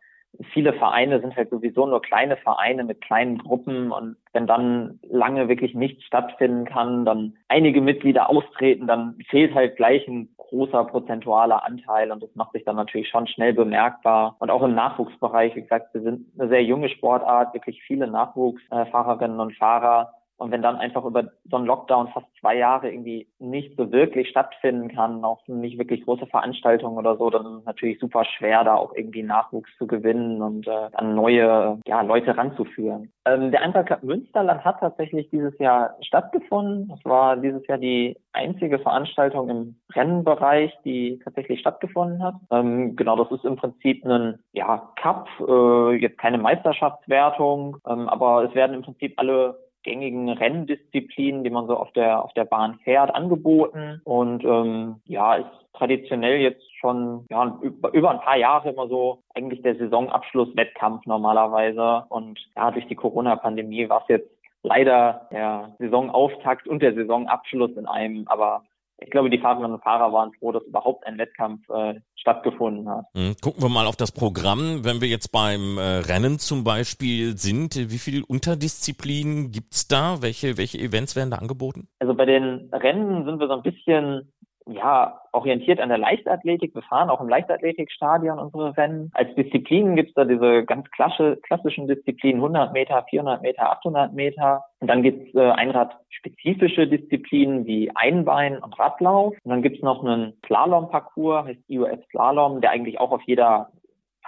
viele 0.54 0.74
Vereine 0.74 1.20
sind 1.20 1.36
halt 1.36 1.50
sowieso 1.50 1.86
nur 1.86 2.02
kleine 2.02 2.38
Vereine 2.38 2.84
mit 2.84 3.02
kleinen 3.02 3.38
Gruppen 3.38 3.92
und 3.92 4.18
wenn 4.34 4.48
dann 4.48 5.00
lange 5.04 5.48
wirklich 5.48 5.74
nichts 5.74 6.04
stattfinden 6.04 6.66
kann, 6.66 7.06
dann 7.06 7.34
einige 7.48 7.82
Mitglieder 7.82 8.30
austreten, 8.30 8.88
dann 8.88 9.18
fehlt 9.30 9.56
halt 9.56 9.76
gleich 9.76 10.08
ein 10.08 10.30
großer 10.38 10.86
prozentualer 10.86 11.66
Anteil 11.66 12.12
und 12.12 12.24
das 12.24 12.34
macht 12.36 12.54
sich 12.54 12.64
dann 12.64 12.76
natürlich 12.76 13.10
schon 13.10 13.28
schnell 13.28 13.54
bemerkbar. 13.54 14.36
Und 14.40 14.50
auch 14.50 14.64
im 14.64 14.76
Nachwuchsbereich, 14.76 15.56
wie 15.56 15.62
gesagt, 15.62 15.94
wir 15.94 16.02
sind 16.02 16.28
eine 16.40 16.50
sehr 16.50 16.64
junge 16.64 16.90
Sportart, 16.90 17.54
wirklich 17.54 17.82
viele 17.84 18.08
Nachwuchsfahrerinnen 18.08 19.40
und 19.40 19.56
Fahrer 19.58 20.14
und 20.38 20.52
wenn 20.52 20.62
dann 20.62 20.76
einfach 20.76 21.04
über 21.04 21.32
so 21.50 21.58
einen 21.58 21.66
Lockdown 21.66 22.10
fast 22.10 22.28
zwei 22.40 22.56
Jahre 22.56 22.92
irgendwie 22.92 23.28
nicht 23.40 23.76
so 23.76 23.92
wirklich 23.92 24.30
stattfinden 24.30 24.90
kann, 24.90 25.24
auch 25.24 25.46
nicht 25.48 25.80
wirklich 25.80 26.06
große 26.06 26.28
Veranstaltungen 26.28 26.98
oder 26.98 27.18
so, 27.18 27.30
dann 27.30 27.46
ist 27.46 27.60
es 27.60 27.66
natürlich 27.66 28.00
super 28.00 28.24
schwer, 28.24 28.64
da 28.64 28.76
auch 28.76 28.94
irgendwie 28.96 29.24
Nachwuchs 29.24 29.70
zu 29.78 29.88
gewinnen 29.88 30.42
und 30.42 30.68
äh, 30.68 30.90
dann 30.92 31.16
neue 31.16 31.80
ja, 31.86 32.02
Leute 32.02 32.38
ranzuführen. 32.38 33.12
Ähm, 33.26 33.52
der 33.52 33.62
Eintracht 33.62 34.04
Münsterland 34.04 34.64
hat 34.64 34.80
tatsächlich 34.80 35.30
dieses 35.32 35.58
Jahr 35.58 35.96
stattgefunden. 36.02 36.88
Das 36.88 37.04
war 37.04 37.38
dieses 37.38 37.66
Jahr 37.68 37.80
die 37.80 38.16
einzige 38.34 38.80
Veranstaltung 38.80 39.50
im 39.50 39.76
Rennenbereich, 39.94 40.72
die 40.86 41.20
tatsächlich 41.24 41.60
stattgefunden 41.60 42.24
hat. 42.24 42.36
Ähm, 42.52 42.96
genau, 42.96 43.16
das 43.16 43.32
ist 43.32 43.44
im 43.44 43.56
Prinzip 43.56 44.06
ein 44.06 44.40
ja, 44.52 44.92
Cup, 45.02 45.28
äh, 45.40 45.96
jetzt 45.96 46.20
keine 46.20 46.38
Meisterschaftswertung, 46.38 47.78
ähm, 47.88 48.08
aber 48.08 48.44
es 48.44 48.54
werden 48.54 48.76
im 48.76 48.84
Prinzip 48.84 49.14
alle 49.18 49.67
gängigen 49.88 50.30
Renndisziplinen, 50.30 51.44
die 51.44 51.50
man 51.50 51.66
so 51.68 51.78
auf 51.78 51.92
der 51.94 52.24
auf 52.24 52.34
der 52.34 52.46
Bahn 52.46 52.78
fährt, 52.84 53.16
angeboten. 53.16 54.02
Und 54.04 54.44
ähm, 54.44 54.98
ja 55.06 55.36
ist 55.36 55.48
traditionell 55.74 56.40
jetzt 56.40 56.64
schon 56.80 57.26
ja, 57.30 57.58
über, 57.62 58.12
ein 58.12 58.20
paar 58.20 58.38
Jahre 58.38 58.70
immer 58.70 58.88
so 58.88 59.20
eigentlich 59.34 59.62
der 59.62 59.78
Saisonabschlusswettkampf 59.78 61.06
normalerweise. 61.06 62.06
Und 62.10 62.40
ja 62.56 62.70
durch 62.72 62.88
die 62.88 62.96
Corona-Pandemie 62.96 63.88
war 63.90 64.02
es 64.02 64.10
jetzt 64.10 64.30
leider 64.64 65.28
der 65.32 65.76
Saisonauftakt 65.80 66.68
und 66.68 66.82
der 66.82 66.94
Saisonabschluss 66.94 67.72
in 67.78 67.86
einem, 67.86 68.28
aber 68.28 68.64
ich 69.00 69.12
glaube, 69.12 69.30
die 69.30 69.38
Fahrerinnen 69.38 69.74
und 69.74 69.84
Fahrer 69.84 70.12
waren 70.12 70.32
froh, 70.34 70.52
dass 70.52 70.64
überhaupt 70.64 71.06
ein 71.06 71.18
Wettkampf 71.18 71.68
äh, 71.70 71.96
stattgefunden 72.16 72.90
hat. 72.90 73.06
Hm, 73.14 73.36
gucken 73.42 73.62
wir 73.62 73.70
mal 73.70 73.86
auf 73.86 73.96
das 73.96 74.12
Programm. 74.12 74.84
Wenn 74.84 75.02
wir 75.02 75.08
jetzt 75.08 75.32
beim 75.32 75.78
äh, 75.78 75.82
Rennen 75.82 76.40
zum 76.40 76.64
Beispiel 76.64 77.38
sind, 77.38 77.76
wie 77.76 77.98
viele 78.00 78.26
Unterdisziplinen 78.26 79.52
gibt's 79.52 79.88
da? 79.88 80.22
Welche, 80.22 80.58
welche 80.58 80.80
Events 80.80 81.16
werden 81.16 81.32
da 81.32 81.38
angeboten? 81.38 81.88
Also 82.00 82.16
bei 82.16 82.26
den 82.26 82.70
Rennen 82.74 83.26
sind 83.26 83.40
wir 83.40 83.48
so 83.48 83.54
ein 83.54 83.64
bisschen 83.64 84.34
ja, 84.70 85.22
orientiert 85.32 85.80
an 85.80 85.90
der 85.90 85.98
Leichtathletik. 85.98 86.74
Wir 86.76 86.82
fahren 86.82 87.10
auch 87.10 87.22
im 87.22 87.30
Leichtathletikstadion 87.30 88.40
unsere 88.40 88.76
Rennen. 88.76 89.12
Als 89.14 89.34
Disziplinen 89.36 89.96
gibt's 89.96 90.14
da 90.14 90.26
diese 90.26 90.64
ganz 90.66 90.90
klassische, 90.92 91.38
klassischen 91.44 91.88
Disziplinen 91.88 92.42
100 92.42 92.74
Meter, 92.74 93.06
400 93.10 93.42
Meter, 93.42 93.72
800 93.72 94.14
Meter. 94.14 94.66
Und 94.80 94.88
dann 94.88 95.04
gibt's 95.04 95.34
äh, 95.36 95.52
Einrad-spezifische 95.52 96.88
Disziplinen 96.88 97.66
wie 97.66 97.92
Einbein 97.96 98.58
und 98.58 98.78
Radlauf. 98.78 99.36
Und 99.44 99.50
dann 99.50 99.62
gibt's 99.62 99.84
noch 99.84 100.04
einen 100.04 100.34
Slalom-Parcours, 100.46 101.46
heißt 101.46 101.70
IOS 101.70 102.00
Slalom, 102.12 102.62
der 102.62 102.72
eigentlich 102.72 103.00
auch 103.00 103.12
auf 103.12 103.22
jeder, 103.26 103.70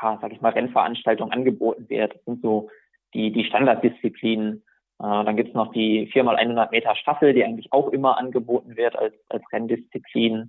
ja, 0.02 0.18
sag 0.22 0.32
ich 0.32 0.42
mal, 0.42 0.52
Rennveranstaltung 0.52 1.32
angeboten 1.32 1.90
wird. 1.90 2.16
Das 2.16 2.24
sind 2.26 2.42
so 2.42 2.70
die, 3.14 3.32
die 3.32 3.44
Standarddisziplinen. 3.46 4.64
Äh, 5.00 5.24
dann 5.24 5.38
gibt's 5.38 5.54
noch 5.54 5.72
die 5.72 6.12
4x100 6.12 6.72
Meter 6.72 6.96
Staffel, 6.96 7.34
die 7.34 7.44
eigentlich 7.44 7.72
auch 7.72 7.90
immer 7.90 8.18
angeboten 8.18 8.76
wird 8.76 8.98
als, 8.98 9.14
als 9.30 9.44
Renndisziplin. 9.52 10.42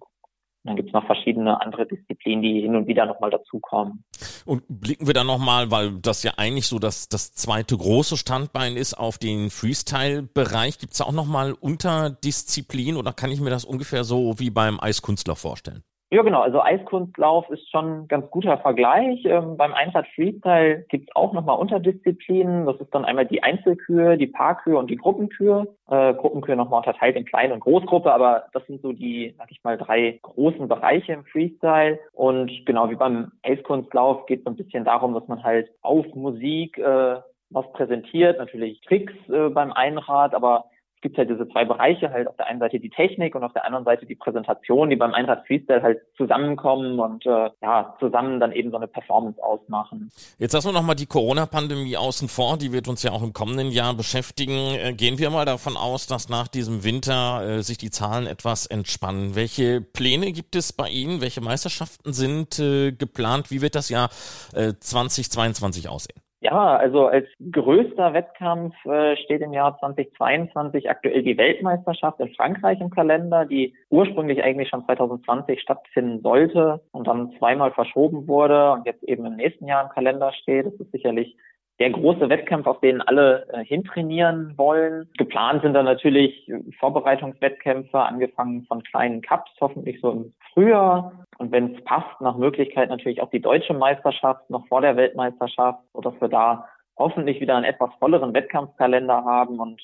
Und 0.62 0.68
dann 0.68 0.76
gibt's 0.76 0.92
noch 0.92 1.06
verschiedene 1.06 1.60
andere 1.62 1.86
Disziplinen, 1.86 2.42
die 2.42 2.60
hin 2.60 2.76
und 2.76 2.86
wieder 2.86 3.06
nochmal 3.06 3.30
dazukommen. 3.30 4.04
Und 4.44 4.62
blicken 4.68 5.06
wir 5.06 5.14
dann 5.14 5.26
nochmal, 5.26 5.70
weil 5.70 5.92
das 6.02 6.22
ja 6.22 6.32
eigentlich 6.36 6.66
so 6.66 6.78
das, 6.78 7.08
das 7.08 7.32
zweite 7.32 7.76
große 7.76 8.16
Standbein 8.16 8.76
ist, 8.76 8.94
auf 8.94 9.16
den 9.16 9.48
Freestyle-Bereich. 9.50 10.78
Gibt's 10.78 10.98
da 10.98 11.04
auch 11.04 11.12
nochmal 11.12 11.52
Unterdisziplinen 11.52 12.98
oder 12.98 13.12
kann 13.12 13.30
ich 13.30 13.40
mir 13.40 13.50
das 13.50 13.64
ungefähr 13.64 14.04
so 14.04 14.38
wie 14.38 14.50
beim 14.50 14.78
Eiskunstler 14.80 15.36
vorstellen? 15.36 15.82
Ja, 16.12 16.22
genau. 16.22 16.40
Also 16.40 16.60
Eiskunstlauf 16.60 17.48
ist 17.50 17.70
schon 17.70 18.02
ein 18.02 18.08
ganz 18.08 18.28
guter 18.30 18.58
Vergleich. 18.58 19.24
Ähm, 19.24 19.56
beim 19.56 19.72
Einrad 19.72 20.08
Freestyle 20.08 20.84
gibt's 20.88 21.14
auch 21.14 21.32
nochmal 21.32 21.56
Unterdisziplinen. 21.56 22.66
Das 22.66 22.80
ist 22.80 22.92
dann 22.92 23.04
einmal 23.04 23.26
die 23.26 23.44
Einzelkür, 23.44 24.16
die 24.16 24.26
Paarkür 24.26 24.80
und 24.80 24.90
die 24.90 24.96
Gruppenkür. 24.96 25.68
Äh, 25.88 26.14
Gruppenkür 26.14 26.56
nochmal 26.56 26.78
unterteilt 26.78 27.14
in 27.14 27.24
Klein- 27.24 27.52
und 27.52 27.60
Großgruppe, 27.60 28.12
aber 28.12 28.46
das 28.52 28.66
sind 28.66 28.82
so 28.82 28.92
die, 28.92 29.36
sag 29.38 29.52
ich 29.52 29.62
mal, 29.62 29.78
drei 29.78 30.18
großen 30.22 30.66
Bereiche 30.66 31.12
im 31.12 31.24
Freestyle. 31.26 32.00
Und 32.12 32.50
genau 32.66 32.90
wie 32.90 32.96
beim 32.96 33.30
Eiskunstlauf 33.44 34.26
geht 34.26 34.40
es 34.40 34.44
so 34.46 34.50
ein 34.50 34.56
bisschen 34.56 34.84
darum, 34.84 35.14
dass 35.14 35.28
man 35.28 35.44
halt 35.44 35.70
auf 35.80 36.06
Musik 36.16 36.76
äh, 36.78 37.20
was 37.50 37.70
präsentiert, 37.72 38.38
natürlich 38.38 38.80
Tricks 38.80 39.14
äh, 39.28 39.48
beim 39.48 39.72
Einrad, 39.72 40.34
aber 40.34 40.64
es 41.00 41.02
gibt 41.02 41.16
halt 41.16 41.30
diese 41.30 41.48
zwei 41.48 41.64
Bereiche, 41.64 42.10
halt 42.10 42.28
auf 42.28 42.36
der 42.36 42.46
einen 42.46 42.60
Seite 42.60 42.78
die 42.78 42.90
Technik 42.90 43.34
und 43.34 43.42
auf 43.42 43.54
der 43.54 43.64
anderen 43.64 43.86
Seite 43.86 44.04
die 44.04 44.16
Präsentation, 44.16 44.90
die 44.90 44.96
beim 44.96 45.14
Einrad 45.14 45.46
Freestyle 45.46 45.82
halt 45.82 46.00
zusammenkommen 46.14 47.00
und 47.00 47.24
äh, 47.24 47.48
ja, 47.62 47.96
zusammen 47.98 48.38
dann 48.38 48.52
eben 48.52 48.70
so 48.70 48.76
eine 48.76 48.86
Performance 48.86 49.42
ausmachen. 49.42 50.10
Jetzt 50.36 50.52
lassen 50.52 50.68
wir 50.68 50.72
nochmal 50.74 50.96
die 50.96 51.06
Corona-Pandemie 51.06 51.96
außen 51.96 52.28
vor, 52.28 52.58
die 52.58 52.72
wird 52.72 52.86
uns 52.86 53.02
ja 53.02 53.12
auch 53.12 53.22
im 53.22 53.32
kommenden 53.32 53.70
Jahr 53.70 53.94
beschäftigen. 53.94 54.52
Äh, 54.52 54.92
gehen 54.92 55.18
wir 55.18 55.30
mal 55.30 55.46
davon 55.46 55.78
aus, 55.78 56.06
dass 56.06 56.28
nach 56.28 56.48
diesem 56.48 56.84
Winter 56.84 57.48
äh, 57.48 57.62
sich 57.62 57.78
die 57.78 57.90
Zahlen 57.90 58.26
etwas 58.26 58.66
entspannen. 58.66 59.34
Welche 59.34 59.80
Pläne 59.80 60.32
gibt 60.32 60.54
es 60.54 60.74
bei 60.74 60.90
Ihnen? 60.90 61.22
Welche 61.22 61.40
Meisterschaften 61.40 62.12
sind 62.12 62.58
äh, 62.58 62.92
geplant? 62.92 63.50
Wie 63.50 63.62
wird 63.62 63.74
das 63.74 63.88
Jahr 63.88 64.10
äh, 64.52 64.74
2022 64.78 65.88
aussehen? 65.88 66.20
Ja, 66.42 66.76
also 66.76 67.06
als 67.06 67.26
größter 67.52 68.14
Wettkampf 68.14 68.74
äh, 68.86 69.14
steht 69.18 69.42
im 69.42 69.52
Jahr 69.52 69.78
2022 69.78 70.88
aktuell 70.88 71.22
die 71.22 71.36
Weltmeisterschaft 71.36 72.18
in 72.18 72.34
Frankreich 72.34 72.80
im 72.80 72.88
Kalender, 72.88 73.44
die 73.44 73.74
ursprünglich 73.90 74.42
eigentlich 74.42 74.70
schon 74.70 74.84
2020 74.86 75.60
stattfinden 75.60 76.22
sollte 76.22 76.80
und 76.92 77.06
dann 77.06 77.32
zweimal 77.38 77.72
verschoben 77.72 78.26
wurde 78.26 78.72
und 78.72 78.86
jetzt 78.86 79.02
eben 79.02 79.26
im 79.26 79.36
nächsten 79.36 79.66
Jahr 79.66 79.84
im 79.84 79.90
Kalender 79.90 80.32
steht. 80.32 80.64
Das 80.64 80.72
ist 80.74 80.92
sicherlich 80.92 81.36
der 81.80 81.90
große 81.90 82.28
Wettkampf, 82.28 82.66
auf 82.66 82.80
den 82.80 83.00
alle 83.00 83.48
äh, 83.52 83.64
hintrainieren 83.64 84.56
wollen. 84.56 85.08
Geplant 85.16 85.62
sind 85.62 85.72
dann 85.72 85.86
natürlich 85.86 86.48
Vorbereitungswettkämpfe, 86.78 87.98
angefangen 87.98 88.66
von 88.66 88.82
kleinen 88.82 89.22
Cups, 89.22 89.50
hoffentlich 89.60 89.98
so 90.02 90.10
im 90.10 90.34
Frühjahr. 90.52 91.26
Und 91.38 91.52
wenn 91.52 91.74
es 91.74 91.84
passt, 91.84 92.20
nach 92.20 92.36
Möglichkeit 92.36 92.90
natürlich 92.90 93.22
auch 93.22 93.30
die 93.30 93.40
deutsche 93.40 93.72
Meisterschaft 93.72 94.48
noch 94.50 94.66
vor 94.68 94.82
der 94.82 94.96
Weltmeisterschaft, 94.96 95.80
sodass 95.94 96.14
wir 96.20 96.28
da 96.28 96.68
hoffentlich 96.98 97.40
wieder 97.40 97.56
einen 97.56 97.64
etwas 97.64 97.90
volleren 97.98 98.34
Wettkampfkalender 98.34 99.24
haben 99.24 99.58
und 99.58 99.80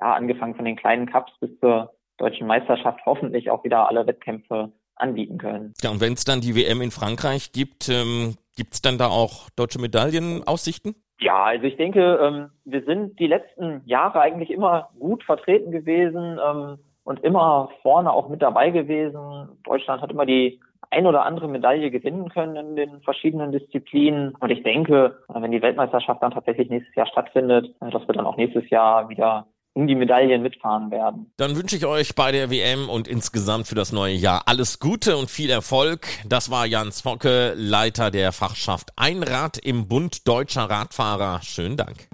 ja, 0.00 0.14
angefangen 0.14 0.54
von 0.54 0.64
den 0.64 0.76
kleinen 0.76 1.10
Cups 1.10 1.32
bis 1.40 1.50
zur 1.60 1.92
deutschen 2.16 2.46
Meisterschaft 2.46 3.00
hoffentlich 3.04 3.50
auch 3.50 3.62
wieder 3.64 3.86
alle 3.88 4.06
Wettkämpfe 4.06 4.72
anbieten 4.96 5.36
können. 5.36 5.74
Ja, 5.82 5.90
und 5.90 6.00
wenn 6.00 6.14
es 6.14 6.24
dann 6.24 6.40
die 6.40 6.56
WM 6.56 6.80
in 6.80 6.90
Frankreich 6.90 7.52
gibt, 7.52 7.90
ähm, 7.90 8.36
gibt 8.56 8.74
es 8.74 8.80
dann 8.80 8.96
da 8.96 9.08
auch 9.08 9.50
deutsche 9.50 9.80
Medaillenaussichten? 9.80 10.94
Ja, 11.24 11.44
also 11.44 11.64
ich 11.64 11.78
denke, 11.78 12.18
ähm, 12.20 12.50
wir 12.66 12.82
sind 12.82 13.18
die 13.18 13.26
letzten 13.26 13.80
Jahre 13.86 14.20
eigentlich 14.20 14.50
immer 14.50 14.90
gut 14.98 15.24
vertreten 15.24 15.72
gewesen 15.72 16.38
ähm, 16.38 16.76
und 17.02 17.24
immer 17.24 17.70
vorne 17.80 18.12
auch 18.12 18.28
mit 18.28 18.42
dabei 18.42 18.68
gewesen. 18.68 19.48
Deutschland 19.64 20.02
hat 20.02 20.10
immer 20.10 20.26
die 20.26 20.60
ein 20.90 21.06
oder 21.06 21.24
andere 21.24 21.48
Medaille 21.48 21.90
gewinnen 21.90 22.28
können 22.28 22.56
in 22.56 22.76
den 22.76 23.00
verschiedenen 23.00 23.52
Disziplinen. 23.52 24.34
Und 24.38 24.50
ich 24.50 24.62
denke, 24.64 25.16
wenn 25.28 25.50
die 25.50 25.62
Weltmeisterschaft 25.62 26.22
dann 26.22 26.32
tatsächlich 26.32 26.68
nächstes 26.68 26.94
Jahr 26.94 27.06
stattfindet, 27.06 27.74
dass 27.80 28.06
wir 28.06 28.14
dann 28.14 28.26
auch 28.26 28.36
nächstes 28.36 28.68
Jahr 28.68 29.08
wieder 29.08 29.46
um 29.74 29.86
die 29.86 29.94
Medaillen 29.94 30.42
mitfahren 30.42 30.90
werden. 30.90 31.30
Dann 31.36 31.56
wünsche 31.56 31.76
ich 31.76 31.84
euch 31.84 32.14
bei 32.14 32.32
der 32.32 32.50
WM 32.50 32.88
und 32.88 33.08
insgesamt 33.08 33.66
für 33.66 33.74
das 33.74 33.92
neue 33.92 34.14
Jahr 34.14 34.44
alles 34.46 34.78
Gute 34.78 35.16
und 35.16 35.30
viel 35.30 35.50
Erfolg. 35.50 36.06
Das 36.26 36.50
war 36.50 36.64
Jans 36.64 37.00
Focke, 37.00 37.54
Leiter 37.56 38.10
der 38.10 38.32
Fachschaft 38.32 38.92
Einrad 38.96 39.58
im 39.58 39.88
Bund 39.88 40.26
Deutscher 40.26 40.70
Radfahrer. 40.70 41.40
Schönen 41.42 41.76
Dank. 41.76 42.08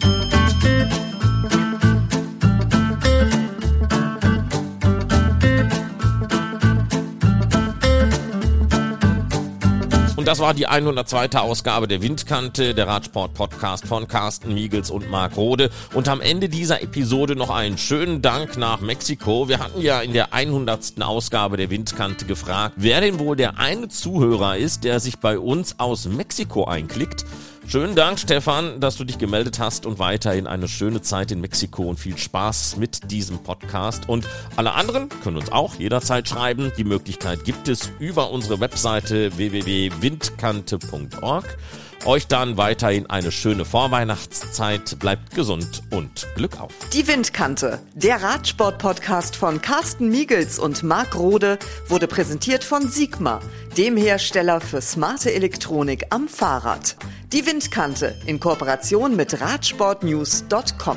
Das 10.31 10.39
war 10.39 10.55
die 10.55 10.69
102. 10.69 11.31
Ausgabe 11.41 11.89
der 11.89 12.03
Windkante, 12.03 12.73
der 12.73 12.87
Radsport-Podcast 12.87 13.89
von 13.89 14.07
Carsten 14.07 14.55
Miegels 14.55 14.89
und 14.89 15.11
Marc 15.11 15.37
Rode. 15.37 15.71
Und 15.93 16.07
am 16.07 16.21
Ende 16.21 16.49
dieser 16.49 16.83
Episode 16.83 17.35
noch 17.35 17.51
einen 17.51 17.77
schönen 17.79 18.23
Dank 18.23 18.57
nach 18.57 18.81
Mexiko. 18.81 19.49
Wir 19.49 19.59
hatten 19.59 19.81
ja 19.81 20.01
in 20.01 20.13
der 20.13 20.33
100. 20.33 21.03
Ausgabe 21.03 21.57
der 21.57 21.69
Windkante 21.69 22.27
gefragt, 22.27 22.75
wer 22.77 23.01
denn 23.01 23.19
wohl 23.19 23.35
der 23.35 23.59
eine 23.59 23.89
Zuhörer 23.89 24.57
ist, 24.57 24.85
der 24.85 25.01
sich 25.01 25.19
bei 25.19 25.37
uns 25.37 25.81
aus 25.81 26.07
Mexiko 26.07 26.65
einklickt. 26.65 27.25
Schönen 27.71 27.95
Dank, 27.95 28.19
Stefan, 28.19 28.81
dass 28.81 28.97
du 28.97 29.05
dich 29.05 29.19
gemeldet 29.19 29.61
hast 29.61 29.87
und 29.87 30.01
weiterhin 30.01 30.49
eine 30.49 30.67
schöne 30.67 31.03
Zeit 31.03 31.31
in 31.31 31.41
Mexiko 31.41 31.85
und 31.85 32.01
viel 32.01 32.19
Spaß 32.19 32.79
mit 32.79 33.13
diesem 33.13 33.45
Podcast. 33.45 34.09
Und 34.09 34.27
alle 34.57 34.73
anderen 34.73 35.09
können 35.23 35.37
uns 35.37 35.53
auch 35.53 35.77
jederzeit 35.77 36.29
schreiben. 36.29 36.73
Die 36.77 36.83
Möglichkeit 36.83 37.45
gibt 37.45 37.69
es 37.69 37.93
über 38.01 38.33
unsere 38.33 38.59
Webseite 38.59 39.37
www.windkante.org. 39.37 41.45
Euch 42.07 42.27
dann 42.27 42.57
weiterhin 42.57 43.09
eine 43.11 43.31
schöne 43.31 43.65
Vorweihnachtszeit. 43.65 44.99
Bleibt 44.99 45.35
gesund 45.35 45.83
und 45.91 46.27
Glück 46.35 46.59
auf. 46.59 46.73
Die 46.93 47.07
Windkante, 47.07 47.79
der 47.95 48.23
Radsport-Podcast 48.23 49.37
von 49.37 49.61
Carsten 49.61 50.09
Miegels 50.09 50.59
und 50.59 50.83
Marc 50.83 51.15
Rode, 51.15 51.59
wurde 51.87 52.09
präsentiert 52.09 52.65
von 52.65 52.89
Sigma, 52.89 53.41
dem 53.77 53.97
Hersteller 53.97 54.61
für 54.61 54.81
smarte 54.81 55.33
Elektronik 55.33 56.07
am 56.11 56.27
Fahrrad. 56.27 56.97
Die 57.33 57.47
Windkante 57.47 58.17
in 58.27 58.41
Kooperation 58.41 59.15
mit 59.15 59.41
Radsportnews.com. 59.41 60.97